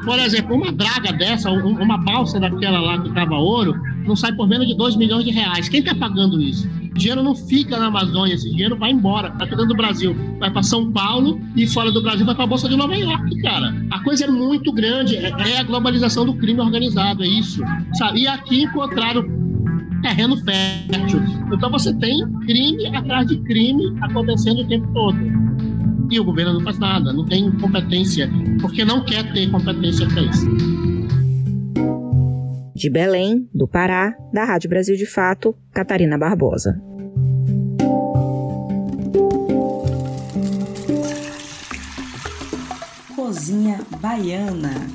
[0.05, 3.75] Por exemplo, uma draga dessa, uma balsa daquela lá que estava ouro,
[4.07, 5.69] não sai por menos de 2 milhões de reais.
[5.69, 6.69] Quem está pagando isso?
[6.91, 10.17] O dinheiro não fica na Amazônia, esse dinheiro vai embora, tá dentro do Brasil.
[10.39, 13.41] Vai para São Paulo e fora do Brasil vai para a Bolsa de Nova York,
[13.43, 13.75] cara.
[13.91, 17.63] A coisa é muito grande, é, é a globalização do crime organizado, é isso.
[17.95, 18.23] Sabe?
[18.23, 19.25] E aqui encontraram
[20.03, 21.23] terreno fértil.
[21.53, 25.19] Então você tem crime atrás de crime acontecendo o tempo todo.
[26.11, 28.29] E o governo não faz nada, não tem competência,
[28.61, 30.47] porque não quer ter competência para isso.
[32.75, 36.83] De Belém, do Pará, da Rádio Brasil de Fato, Catarina Barbosa.
[43.15, 44.89] Cozinha Baiana.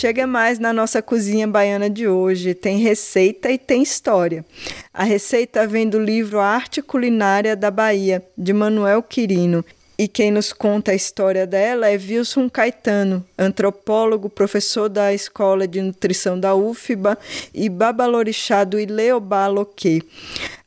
[0.00, 2.54] Chega mais na nossa cozinha baiana de hoje.
[2.54, 4.46] Tem receita e tem história.
[4.92, 9.64] A receita vem do livro Arte Culinária da Bahia, de Manuel Quirino,
[10.00, 15.82] e quem nos conta a história dela é Wilson Caetano, antropólogo, professor da Escola de
[15.82, 17.18] Nutrição da UFBA
[17.52, 19.40] e babalorixá do Ileobá.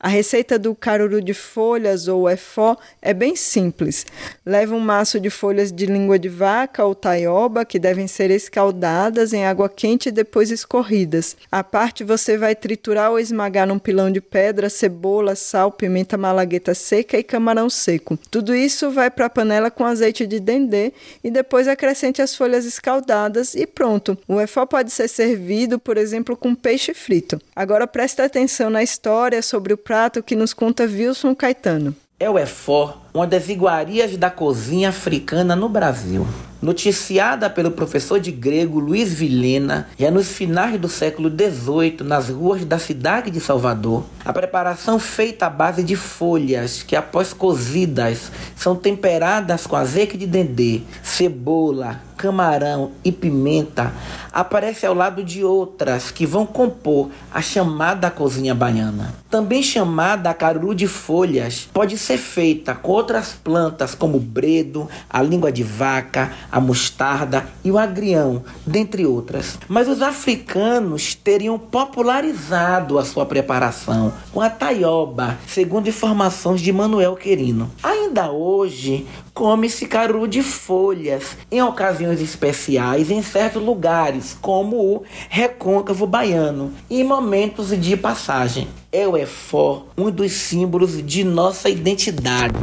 [0.03, 4.05] A receita do caruru de folhas ou efó é bem simples.
[4.45, 9.31] Leva um maço de folhas de língua de vaca ou taioba que devem ser escaldadas
[9.31, 11.37] em água quente e depois escorridas.
[11.49, 16.75] À parte você vai triturar ou esmagar num pilão de pedra cebola, sal, pimenta malagueta
[16.75, 18.19] seca e camarão seco.
[18.29, 20.93] Tudo isso vai para a panela com azeite de dendê
[21.23, 24.17] e depois acrescente as folhas escaldadas e pronto.
[24.27, 27.41] O efó pode ser servido, por exemplo, com peixe frito.
[27.55, 31.95] Agora preste atenção na história sobre o prato que nos conta Wilson Caetano.
[32.19, 36.25] É o efó, uma das iguarias da cozinha africana no Brasil.
[36.59, 42.63] Noticiada pelo professor de grego Luiz Vilhena, já nos finais do século XVIII, nas ruas
[42.65, 48.77] da cidade de Salvador, a preparação feita à base de folhas que, após cozidas, são
[48.77, 53.91] temperadas com azeite de dendê, cebola, camarão e pimenta,
[54.31, 59.13] aparece ao lado de outras que vão compor a chamada cozinha baiana.
[59.29, 65.21] Também chamada caruru de folhas, pode ser feita com outras plantas como o bredo, a
[65.21, 69.59] língua de vaca, a mostarda e o agrião, dentre outras.
[69.67, 77.17] Mas os africanos teriam popularizado a sua preparação com a taioba, segundo informações de Manuel
[77.17, 77.69] Querino.
[77.83, 86.07] Ainda hoje, come-se caruru de folhas em ocasiões especiais em certos lugares, como o recôncavo
[86.07, 88.67] baiano, em momentos de passagem.
[88.91, 92.53] É o efó um dos símbolos de nossa identidade,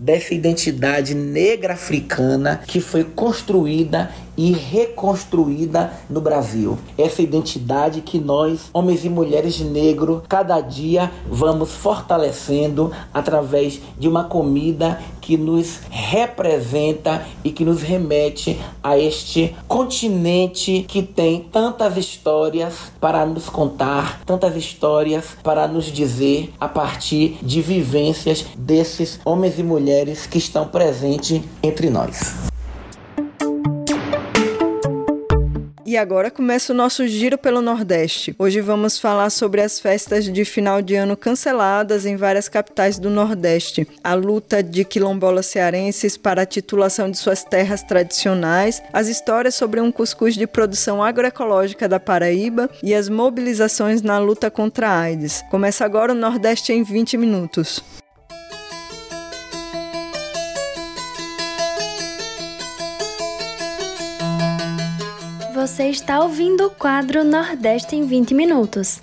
[0.00, 6.78] dessa identidade negra africana que foi construída e reconstruída no Brasil.
[6.96, 14.24] Essa identidade que nós, homens e mulheres negros, cada dia vamos fortalecendo através de uma
[14.24, 22.92] comida que nos representa e que nos remete a este continente que tem tantas histórias
[23.00, 29.62] para nos contar, tantas histórias para nos dizer a partir de vivências desses homens e
[29.62, 29.87] mulheres
[30.30, 32.48] que estão presentes entre nós.
[35.86, 38.36] E agora começa o nosso giro pelo Nordeste.
[38.38, 43.08] Hoje vamos falar sobre as festas de final de ano canceladas em várias capitais do
[43.08, 49.54] Nordeste, a luta de quilombolas cearenses para a titulação de suas terras tradicionais, as histórias
[49.54, 55.00] sobre um cuscuz de produção agroecológica da Paraíba e as mobilizações na luta contra a
[55.00, 55.42] AIDS.
[55.50, 57.82] Começa agora o Nordeste em 20 minutos.
[65.60, 69.00] Você está ouvindo o quadro Nordeste em 20 Minutos.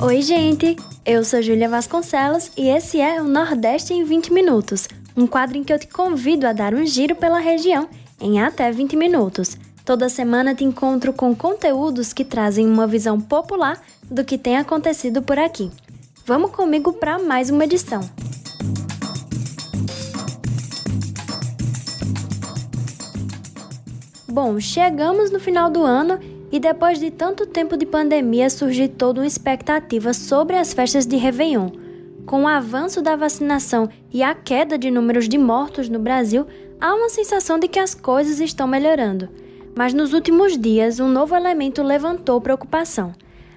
[0.00, 0.74] Oi, gente!
[1.04, 5.62] Eu sou Júlia Vasconcelos e esse é o Nordeste em 20 Minutos, um quadro em
[5.62, 9.58] que eu te convido a dar um giro pela região em até 20 minutos.
[9.84, 15.20] Toda semana te encontro com conteúdos que trazem uma visão popular do que tem acontecido
[15.20, 15.70] por aqui.
[16.24, 18.00] Vamos comigo para mais uma edição.
[24.30, 26.20] Bom, chegamos no final do ano
[26.52, 31.16] e depois de tanto tempo de pandemia surgiu toda uma expectativa sobre as festas de
[31.16, 31.70] Réveillon.
[32.26, 36.46] Com o avanço da vacinação e a queda de números de mortos no Brasil,
[36.80, 39.28] há uma sensação de que as coisas estão melhorando.
[39.76, 43.12] Mas nos últimos dias, um novo elemento levantou preocupação: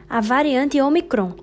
[0.10, 1.36] a variante Omicron.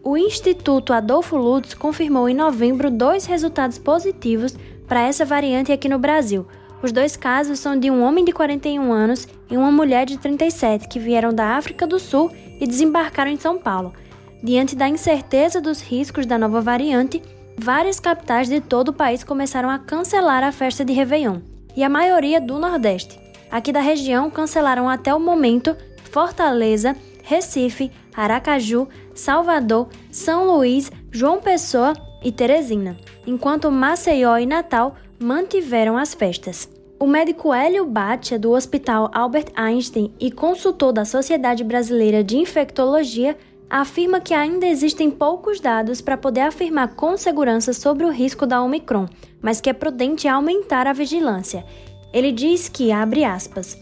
[0.00, 4.56] O Instituto Adolfo Lutz confirmou em novembro dois resultados positivos
[4.86, 6.46] para essa variante aqui no Brasil
[6.86, 10.86] os dois casos são de um homem de 41 anos e uma mulher de 37
[10.86, 12.30] que vieram da África do Sul
[12.60, 13.92] e desembarcaram em São Paulo.
[14.40, 17.20] Diante da incerteza dos riscos da nova variante,
[17.58, 21.40] várias capitais de todo o país começaram a cancelar a festa de Réveillon,
[21.76, 23.18] e a maioria do Nordeste.
[23.50, 25.76] Aqui da região cancelaram até o momento
[26.12, 35.98] Fortaleza, Recife, Aracaju, Salvador, São Luís, João Pessoa e Teresina, enquanto Maceió e Natal mantiveram
[35.98, 36.75] as festas.
[36.98, 43.36] O médico Hélio Batia, do Hospital Albert Einstein e consultor da Sociedade Brasileira de Infectologia,
[43.68, 48.62] afirma que ainda existem poucos dados para poder afirmar com segurança sobre o risco da
[48.62, 49.06] Omicron,
[49.42, 51.66] mas que é prudente aumentar a vigilância.
[52.14, 53.78] Ele diz que, abre aspas,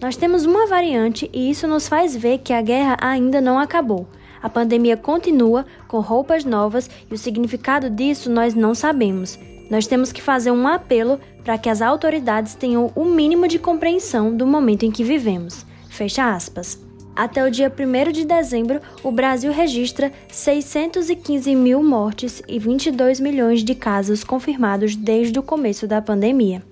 [0.00, 4.08] nós temos uma variante e isso nos faz ver que a guerra ainda não acabou.
[4.42, 9.38] a pandemia continua com roupas novas e o significado disso nós não sabemos.
[9.70, 14.34] Nós temos que fazer um apelo para que as autoridades tenham o mínimo de compreensão
[14.34, 15.66] do momento em que vivemos.
[15.90, 16.82] Fecha aspas.
[17.14, 23.62] Até o dia 1 de dezembro, o Brasil registra 615 mil mortes e 22 milhões
[23.62, 26.62] de casos confirmados desde o começo da pandemia.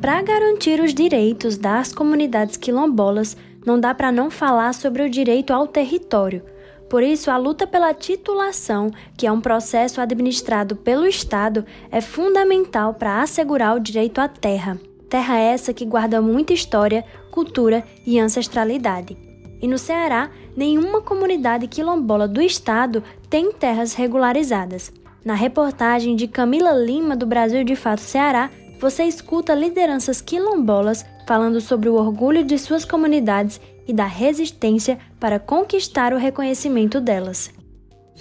[0.00, 3.36] Para garantir os direitos das comunidades quilombolas,
[3.66, 6.42] não dá para não falar sobre o direito ao território.
[6.88, 12.94] Por isso, a luta pela titulação, que é um processo administrado pelo Estado, é fundamental
[12.94, 14.78] para assegurar o direito à terra.
[15.08, 19.16] Terra essa que guarda muita história, cultura e ancestralidade.
[19.60, 24.92] E no Ceará, nenhuma comunidade quilombola do estado tem terras regularizadas.
[25.24, 31.60] Na reportagem de Camila Lima do Brasil de Fato Ceará, você escuta lideranças quilombolas falando
[31.60, 37.50] sobre o orgulho de suas comunidades e da resistência para conquistar o reconhecimento delas.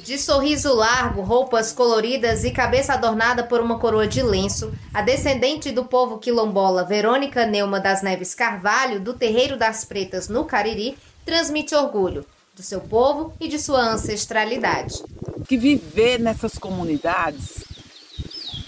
[0.04, 5.72] De sorriso largo, roupas coloridas e cabeça adornada por uma coroa de lenço, a descendente
[5.72, 11.76] do povo quilombola Verônica Neuma das Neves Carvalho, do Terreiro das Pretas, no Cariri, transmite
[11.76, 15.04] orgulho do seu povo e de sua ancestralidade.
[15.48, 17.66] Que viver nessas comunidades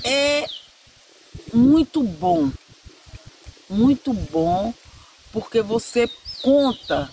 [0.04, 0.46] é
[1.54, 2.52] muito bom,
[3.70, 4.74] muito bom,
[5.32, 6.10] porque você
[6.42, 7.10] conta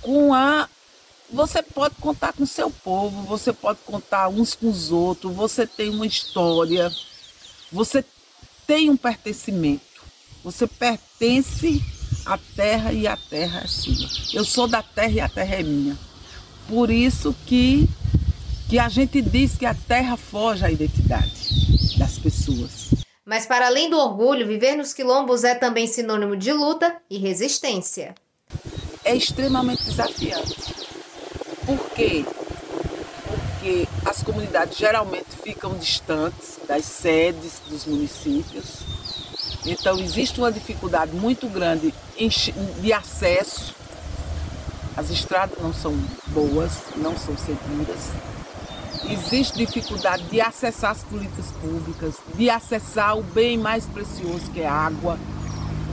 [0.00, 0.68] com a.
[1.30, 5.90] Você pode contar com seu povo, você pode contar uns com os outros, você tem
[5.90, 6.90] uma história,
[7.70, 8.02] você
[8.66, 10.02] tem um pertencimento,
[10.42, 11.82] você pertence
[12.24, 14.08] à terra e a terra é sua.
[14.32, 15.98] Eu sou da terra e a terra é minha.
[16.66, 17.86] Por isso que,
[18.70, 22.88] que a gente diz que a terra foge à identidade das pessoas.
[23.22, 28.14] Mas para além do orgulho, viver nos quilombos é também sinônimo de luta e resistência
[29.04, 30.74] é extremamente desafiante.
[31.64, 32.24] Por quê?
[33.26, 38.82] Porque as comunidades geralmente ficam distantes das sedes dos municípios.
[39.64, 41.94] Então existe uma dificuldade muito grande
[42.80, 43.74] de acesso.
[44.96, 45.96] As estradas não são
[46.28, 48.10] boas, não são seguras.
[49.10, 54.66] Existe dificuldade de acessar as políticas públicas, de acessar o bem mais precioso que é
[54.66, 55.18] a água,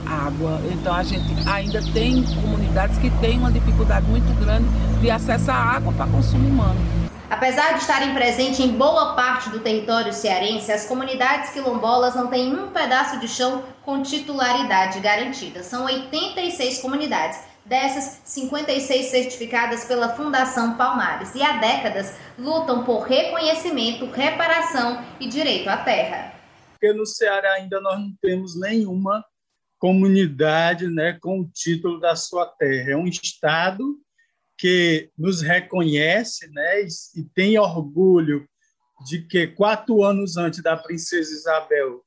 [0.06, 0.60] água.
[0.72, 4.68] Então a gente ainda tem comunidades que têm uma dificuldade muito grande
[5.00, 6.80] de acessar água para consumo humano.
[7.28, 12.54] Apesar de estarem presentes em boa parte do território cearense, as comunidades quilombolas não têm
[12.54, 15.64] um pedaço de chão com titularidade garantida.
[15.64, 24.06] São 86 comunidades, dessas 56 certificadas pela Fundação Palmares, e há décadas lutam por reconhecimento,
[24.06, 26.32] reparação e direito à terra.
[26.74, 29.24] Porque no Ceará ainda nós não temos nenhuma
[29.78, 32.92] comunidade né, com o título da sua terra.
[32.92, 33.98] É um Estado
[34.58, 36.82] que nos reconhece né,
[37.14, 38.48] e tem orgulho
[39.06, 42.02] de que, quatro anos antes da Princesa Isabel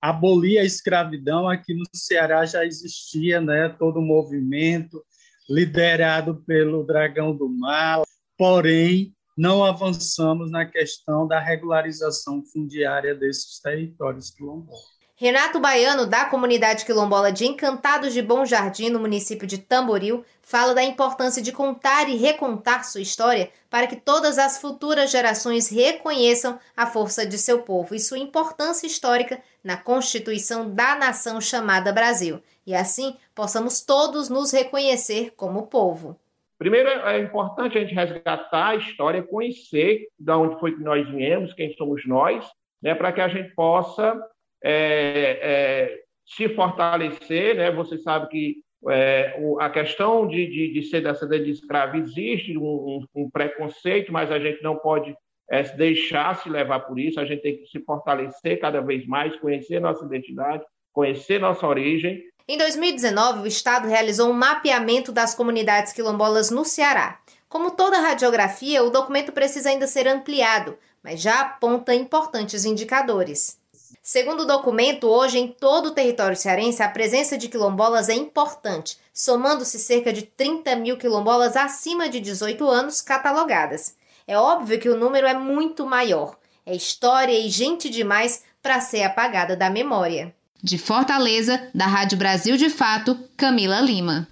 [0.00, 5.02] abolir a escravidão, aqui no Ceará já existia né, todo um movimento
[5.48, 8.02] liderado pelo Dragão do Mar,
[8.36, 14.93] porém, não avançamos na questão da regularização fundiária desses territórios quilombolas.
[15.16, 20.74] Renato Baiano, da comunidade quilombola de Encantados de Bom Jardim, no município de Tamboril, fala
[20.74, 26.58] da importância de contar e recontar sua história para que todas as futuras gerações reconheçam
[26.76, 32.42] a força de seu povo e sua importância histórica na constituição da nação chamada Brasil,
[32.66, 36.18] e assim possamos todos nos reconhecer como povo.
[36.58, 41.54] Primeiro, é importante a gente resgatar a história, conhecer de onde foi que nós viemos,
[41.54, 42.44] quem somos nós,
[42.82, 44.20] né, para que a gente possa
[44.64, 47.70] é, é, se fortalecer, né?
[47.70, 48.56] Você sabe que
[48.88, 54.12] é, o, a questão de, de, de ser descendente de escravo existe um, um, preconceito,
[54.12, 55.14] mas a gente não pode
[55.50, 57.20] é, deixar se levar por isso.
[57.20, 62.22] A gente tem que se fortalecer cada vez mais, conhecer nossa identidade, conhecer nossa origem.
[62.48, 67.20] Em 2019, o Estado realizou um mapeamento das comunidades quilombolas no Ceará.
[67.48, 73.58] Como toda radiografia, o documento precisa ainda ser ampliado, mas já aponta importantes indicadores.
[74.06, 78.98] Segundo o documento, hoje em todo o território cearense a presença de quilombolas é importante,
[79.14, 83.94] somando-se cerca de 30 mil quilombolas acima de 18 anos catalogadas.
[84.28, 86.36] É óbvio que o número é muito maior.
[86.66, 90.34] É história e gente demais para ser apagada da memória.
[90.62, 94.28] De Fortaleza, da Rádio Brasil de Fato, Camila Lima.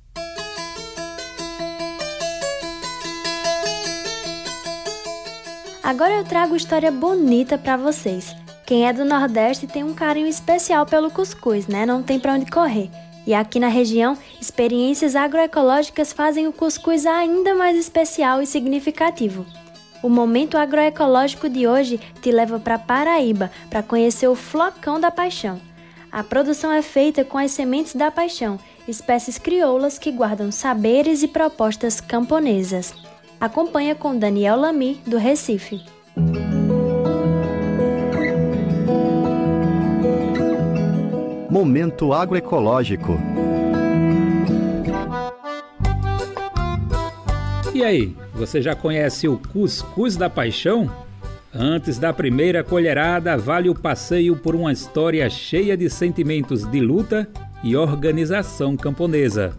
[5.82, 8.41] Agora eu trago história bonita para vocês.
[8.72, 11.84] Quem é do Nordeste tem um carinho especial pelo cuscuz, né?
[11.84, 12.88] Não tem para onde correr.
[13.26, 19.44] E aqui na região, experiências agroecológicas fazem o cuscuz ainda mais especial e significativo.
[20.02, 25.60] O momento agroecológico de hoje te leva para Paraíba para conhecer o flocão da paixão.
[26.10, 28.58] A produção é feita com as sementes da paixão,
[28.88, 32.94] espécies crioulas que guardam saberes e propostas camponesas.
[33.38, 35.82] Acompanha com Daniel Lamy, do Recife.
[41.52, 43.20] Momento agroecológico.
[47.74, 50.90] E aí, você já conhece o Cuscuz da Paixão?
[51.52, 57.28] Antes da primeira colherada, vale o passeio por uma história cheia de sentimentos de luta
[57.62, 59.54] e organização camponesa.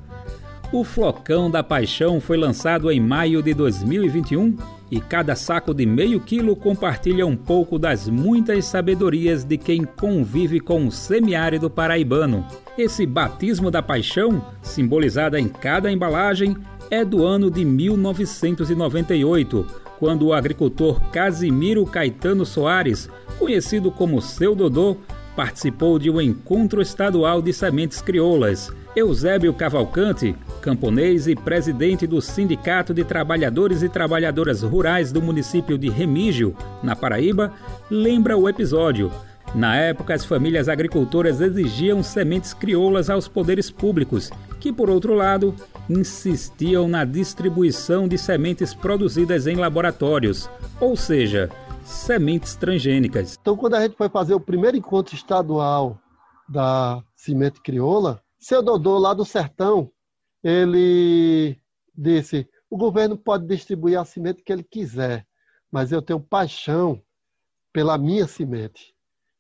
[0.72, 4.58] O Flocão da Paixão foi lançado em maio de 2021
[4.94, 10.60] e cada saco de meio quilo compartilha um pouco das muitas sabedorias de quem convive
[10.60, 12.46] com o semiárido paraibano.
[12.78, 16.56] Esse batismo da paixão, simbolizada em cada embalagem,
[16.92, 19.66] é do ano de 1998,
[19.98, 24.98] quando o agricultor Casimiro Caetano Soares, conhecido como Seu Dodô,
[25.36, 32.94] participou de um encontro estadual de sementes crioulas Eusébio Cavalcante, camponês e presidente do Sindicato
[32.94, 37.52] de Trabalhadores e Trabalhadoras Rurais do município de Remígio, na Paraíba,
[37.90, 39.12] lembra o episódio.
[39.56, 45.56] Na época, as famílias agricultoras exigiam sementes crioulas aos poderes públicos, que, por outro lado,
[45.90, 50.48] insistiam na distribuição de sementes produzidas em laboratórios,
[50.80, 51.50] ou seja,
[51.84, 53.38] sementes transgênicas.
[53.42, 56.00] Então, quando a gente foi fazer o primeiro encontro estadual
[56.48, 59.90] da semente crioula, seu Dodô, lá do sertão,
[60.44, 61.58] ele
[61.96, 65.26] disse: o governo pode distribuir a semente que ele quiser,
[65.72, 67.02] mas eu tenho paixão
[67.72, 68.94] pela minha semente.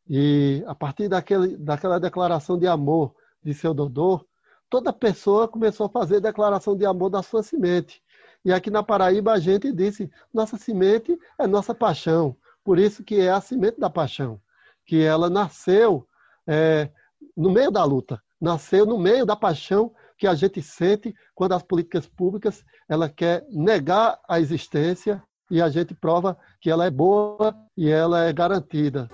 [0.09, 4.25] E a partir daquele, daquela declaração de amor de seu Dodô,
[4.69, 8.01] toda pessoa começou a fazer declaração de amor da sua semente.
[8.45, 12.37] E aqui na Paraíba a gente disse: nossa semente é nossa paixão.
[12.63, 14.39] Por isso que é a semente da paixão,
[14.85, 16.07] que ela nasceu
[16.47, 16.89] é,
[17.35, 21.63] no meio da luta nasceu no meio da paixão que a gente sente quando as
[21.63, 27.55] políticas públicas ela quer negar a existência e a gente prova que ela é boa
[27.77, 29.09] e ela é garantida.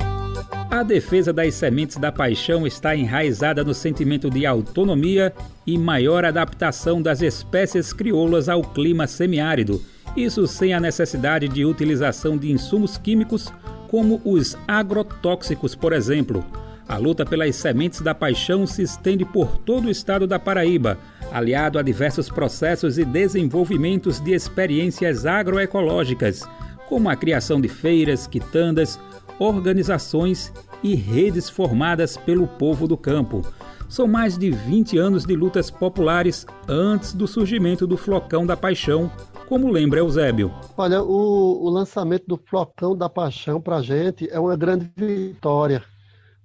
[0.72, 5.32] A defesa das sementes da paixão está enraizada no sentimento de autonomia
[5.66, 9.82] e maior adaptação das espécies crioulas ao clima semiárido,
[10.16, 13.54] isso sem a necessidade de utilização de insumos químicos
[13.90, 16.44] como os agrotóxicos, por exemplo.
[16.90, 20.98] A luta pelas sementes da paixão se estende por todo o estado da Paraíba,
[21.32, 26.50] aliado a diversos processos e desenvolvimentos de experiências agroecológicas,
[26.88, 29.00] como a criação de feiras, quitandas,
[29.38, 33.46] organizações e redes formadas pelo povo do campo.
[33.88, 39.12] São mais de 20 anos de lutas populares antes do surgimento do Flocão da Paixão,
[39.48, 40.52] como lembra Eusébio.
[40.76, 45.84] Olha, o, o lançamento do Flocão da Paixão para a gente é uma grande vitória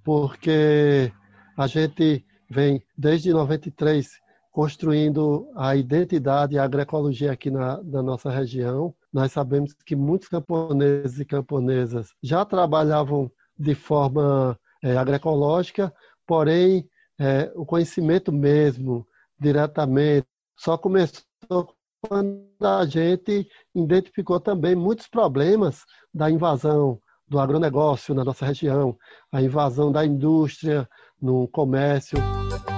[0.05, 1.11] porque
[1.57, 4.09] a gente vem desde 93
[4.53, 8.95] construindo a identidade e a agroecologia aqui na, na, nossa região.
[9.13, 13.29] Nós sabemos que muitos camponeses e camponesas já trabalhavam
[13.59, 15.93] de forma é, agroecológica,
[16.25, 16.89] porém
[17.19, 19.07] é, o conhecimento mesmo,
[19.41, 21.25] diretamente, só começou
[22.01, 27.01] quando a gente identificou também muitos problemas da invasão
[27.35, 28.97] do agronegócio na nossa região,
[29.33, 30.89] a invasão da indústria
[31.21, 32.17] no comércio.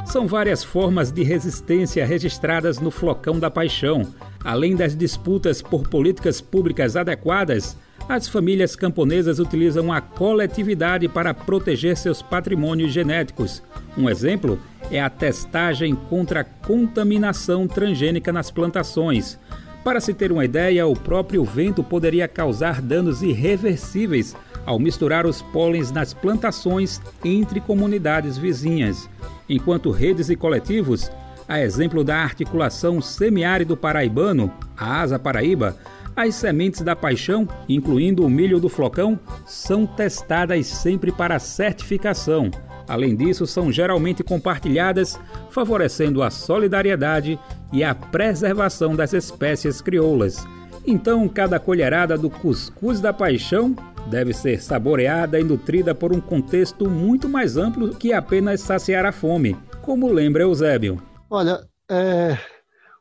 [0.07, 4.14] São várias formas de resistência registradas no Flocão da Paixão.
[4.42, 7.76] Além das disputas por políticas públicas adequadas,
[8.09, 13.62] as famílias camponesas utilizam a coletividade para proteger seus patrimônios genéticos.
[13.98, 14.59] Um exemplo
[14.90, 19.38] é a testagem contra a contaminação transgênica nas plantações.
[19.87, 24.34] Para se ter uma ideia, o próprio vento poderia causar danos irreversíveis
[24.64, 29.09] ao misturar os pólens nas plantações entre comunidades vizinhas,
[29.49, 31.09] enquanto redes e coletivos,
[31.47, 35.76] a exemplo da articulação semiárido paraibano, a Asa Paraíba,
[36.16, 39.16] as sementes da paixão, incluindo o milho do flocão,
[39.47, 42.51] são testadas sempre para certificação.
[42.89, 45.18] Além disso, são geralmente compartilhadas,
[45.51, 47.39] favorecendo a solidariedade
[47.72, 50.47] e a preservação das espécies crioulas.
[50.87, 53.74] Então, cada colherada do cuscuz da paixão
[54.09, 59.11] deve ser saboreada e nutrida por um contexto muito mais amplo que apenas saciar a
[59.11, 61.03] fome, como lembra Eusébio.
[61.28, 62.39] Olha, é,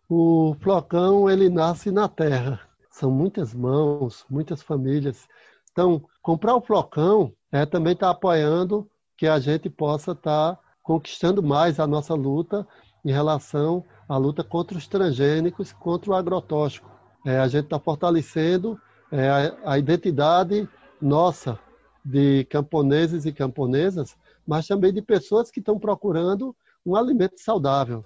[0.09, 2.59] o flocão ele nasce na terra.
[2.89, 5.27] São muitas mãos, muitas famílias.
[5.71, 10.59] Então, comprar o flocão é também estar tá apoiando que a gente possa estar tá
[10.83, 12.67] conquistando mais a nossa luta
[13.03, 16.89] em relação à luta contra os transgênicos, contra o agrotóxico.
[17.25, 18.79] É, a gente está fortalecendo
[19.11, 20.67] é, a, a identidade
[21.01, 21.59] nossa
[22.03, 26.55] de camponeses e camponesas, mas também de pessoas que estão procurando
[26.85, 28.03] um alimento saudável.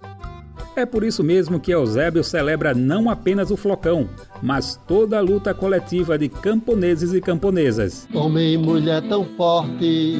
[0.76, 4.08] É por isso mesmo que Eusébio celebra não apenas o flocão,
[4.42, 8.08] mas toda a luta coletiva de camponeses e camponesas.
[8.14, 10.16] Homem e mulher tão forte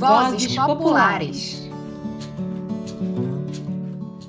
[0.00, 1.68] Vozes Populares.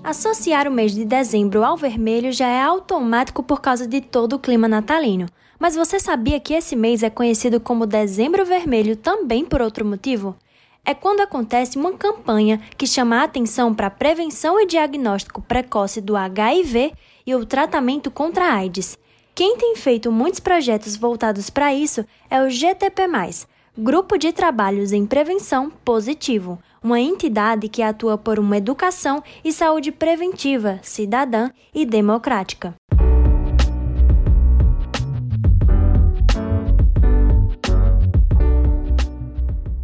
[0.04, 4.40] Associar o mês de dezembro ao vermelho já é automático por causa de todo o
[4.40, 5.28] clima natalino.
[5.58, 10.36] Mas você sabia que esse mês é conhecido como Dezembro Vermelho também por outro motivo?
[10.84, 16.02] É quando acontece uma campanha que chama a atenção para a prevenção e diagnóstico precoce
[16.02, 16.92] do HIV
[17.26, 19.00] e o tratamento contra a AIDS.
[19.34, 23.08] Quem tem feito muitos projetos voltados para isso é o GTP,
[23.78, 29.94] Grupo de Trabalhos em Prevenção Positivo, uma entidade que atua por uma educação e saúde
[29.94, 32.76] preventiva, cidadã e democrática.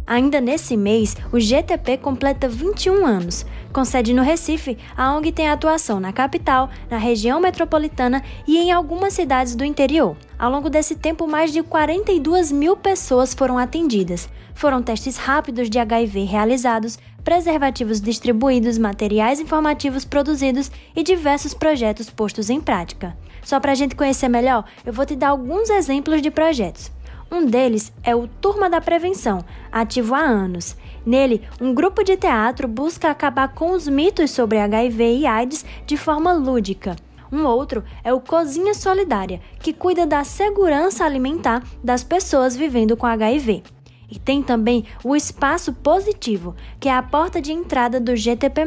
[0.06, 3.46] Ainda nesse mês, o GTP completa 21 anos.
[3.78, 8.72] Com sede no Recife, a ONG tem atuação na capital, na região metropolitana e em
[8.72, 10.16] algumas cidades do interior.
[10.36, 14.28] Ao longo desse tempo, mais de 42 mil pessoas foram atendidas.
[14.52, 22.50] Foram testes rápidos de HIV realizados, preservativos distribuídos, materiais informativos produzidos e diversos projetos postos
[22.50, 23.16] em prática.
[23.44, 26.90] Só para a gente conhecer melhor, eu vou te dar alguns exemplos de projetos.
[27.30, 30.74] Um deles é o Turma da Prevenção, ativo há anos.
[31.04, 35.96] Nele, um grupo de teatro busca acabar com os mitos sobre HIV e AIDS de
[35.96, 36.96] forma lúdica.
[37.30, 43.06] Um outro é o Cozinha Solidária, que cuida da segurança alimentar das pessoas vivendo com
[43.06, 43.62] HIV.
[44.10, 48.62] E tem também o Espaço Positivo, que é a porta de entrada do GTP,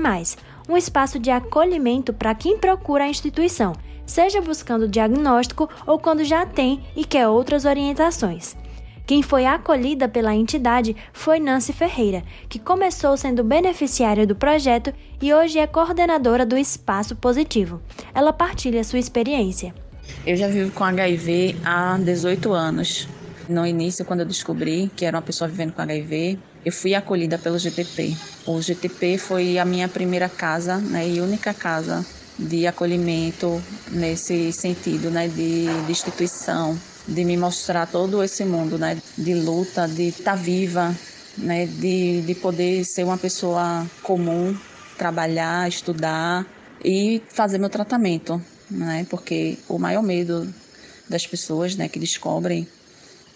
[0.69, 3.73] um espaço de acolhimento para quem procura a instituição
[4.05, 8.55] seja buscando diagnóstico ou quando já tem e quer outras orientações.
[9.05, 15.33] Quem foi acolhida pela entidade foi Nancy Ferreira, que começou sendo beneficiária do projeto e
[15.33, 17.81] hoje é coordenadora do Espaço Positivo.
[18.13, 19.73] Ela partilha sua experiência.
[20.25, 23.07] Eu já vivo com HIV há 18 anos.
[23.49, 27.37] No início, quando eu descobri que era uma pessoa vivendo com HIV, eu fui acolhida
[27.37, 28.15] pelo GTP.
[28.45, 32.05] O GTP foi a minha primeira casa né, e única casa
[32.41, 33.61] de acolhimento
[33.91, 36.77] nesse sentido, né, de, de instituição,
[37.07, 40.95] de me mostrar todo esse mundo, né, de luta, de estar tá viva,
[41.37, 44.57] né, de, de poder ser uma pessoa comum,
[44.97, 46.45] trabalhar, estudar
[46.83, 50.51] e fazer meu tratamento, né, porque o maior medo
[51.07, 52.67] das pessoas, né, que descobrem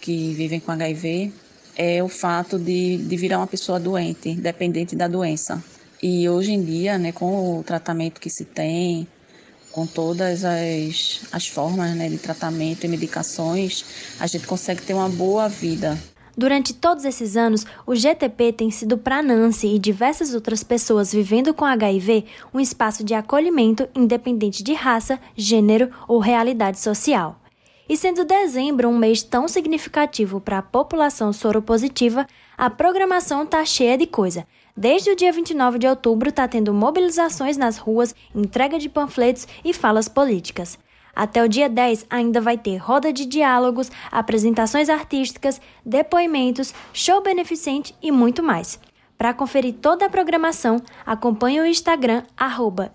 [0.00, 1.32] que vivem com HIV
[1.76, 5.62] é o fato de, de virar uma pessoa doente, dependente da doença.
[6.02, 9.06] E hoje em dia, né, com o tratamento que se tem,
[9.72, 13.84] com todas as, as formas né, de tratamento e medicações,
[14.18, 15.98] a gente consegue ter uma boa vida.
[16.38, 21.54] Durante todos esses anos, o GTP tem sido para Nancy e diversas outras pessoas vivendo
[21.54, 27.40] com HIV um espaço de acolhimento independente de raça, gênero ou realidade social.
[27.88, 32.26] E sendo dezembro um mês tão significativo para a população soropositiva,
[32.58, 34.46] a programação tá cheia de coisa.
[34.76, 39.72] Desde o dia 29 de outubro tá tendo mobilizações nas ruas, entrega de panfletos e
[39.72, 40.78] falas políticas.
[41.14, 47.94] Até o dia 10 ainda vai ter roda de diálogos, apresentações artísticas, depoimentos, show beneficente
[48.02, 48.78] e muito mais.
[49.16, 52.22] Para conferir toda a programação, acompanhe o Instagram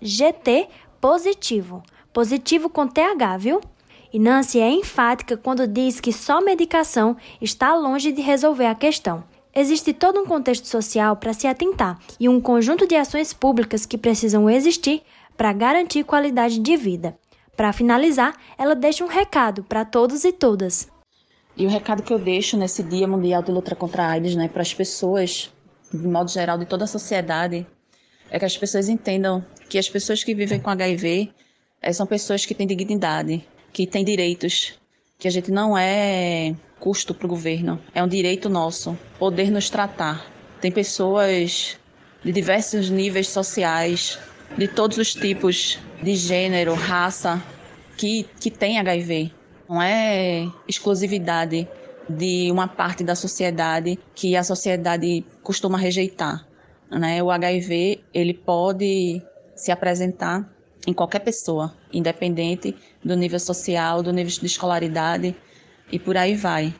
[0.00, 3.60] @gtpositivo, positivo com TH, viu?
[4.12, 9.24] E Nancy é enfática quando diz que só medicação está longe de resolver a questão.
[9.54, 13.98] Existe todo um contexto social para se atentar e um conjunto de ações públicas que
[13.98, 15.02] precisam existir
[15.36, 17.18] para garantir qualidade de vida.
[17.54, 20.88] Para finalizar, ela deixa um recado para todos e todas.
[21.54, 24.48] E o recado que eu deixo nesse Dia Mundial de Luta contra a AIDS, né,
[24.48, 25.52] para as pessoas,
[25.92, 27.66] de modo geral, de toda a sociedade,
[28.30, 31.30] é que as pessoas entendam que as pessoas que vivem com HIV
[31.82, 34.78] é, são pessoas que têm dignidade, que têm direitos,
[35.18, 39.70] que a gente não é custo para o governo, é um direito nosso poder nos
[39.70, 40.26] tratar.
[40.60, 41.78] Tem pessoas
[42.24, 44.18] de diversos níveis sociais,
[44.58, 47.40] de todos os tipos de gênero, raça,
[47.96, 49.30] que, que têm HIV.
[49.68, 51.68] Não é exclusividade
[52.08, 56.44] de uma parte da sociedade que a sociedade costuma rejeitar.
[56.90, 57.22] Né?
[57.22, 59.22] O HIV ele pode
[59.54, 60.52] se apresentar
[60.84, 62.74] em qualquer pessoa, independente
[63.04, 65.36] do nível social, do nível de escolaridade
[65.90, 66.74] e por aí vai.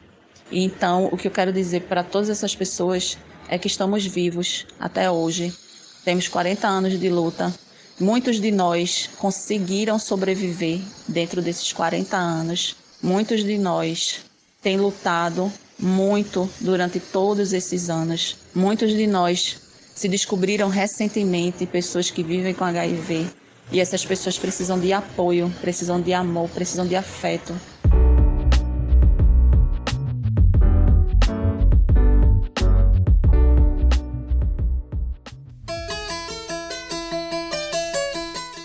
[0.51, 3.17] Então, o que eu quero dizer para todas essas pessoas
[3.49, 5.53] é que estamos vivos até hoje.
[6.05, 7.53] Temos 40 anos de luta.
[7.99, 12.77] Muitos de nós conseguiram sobreviver dentro desses 40 anos.
[13.03, 14.21] Muitos de nós
[14.61, 18.37] têm lutado muito durante todos esses anos.
[18.55, 19.61] Muitos de nós
[19.95, 23.27] se descobriram recentemente pessoas que vivem com HIV
[23.71, 27.55] e essas pessoas precisam de apoio, precisam de amor, precisam de afeto.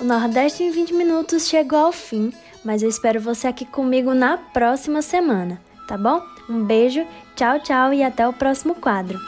[0.08, 2.32] Nordeste em 20 minutos chegou ao fim,
[2.64, 6.22] mas eu espero você aqui comigo na próxima semana, tá bom?
[6.50, 7.06] Um beijo,
[7.36, 9.20] tchau, tchau e até o próximo quadro.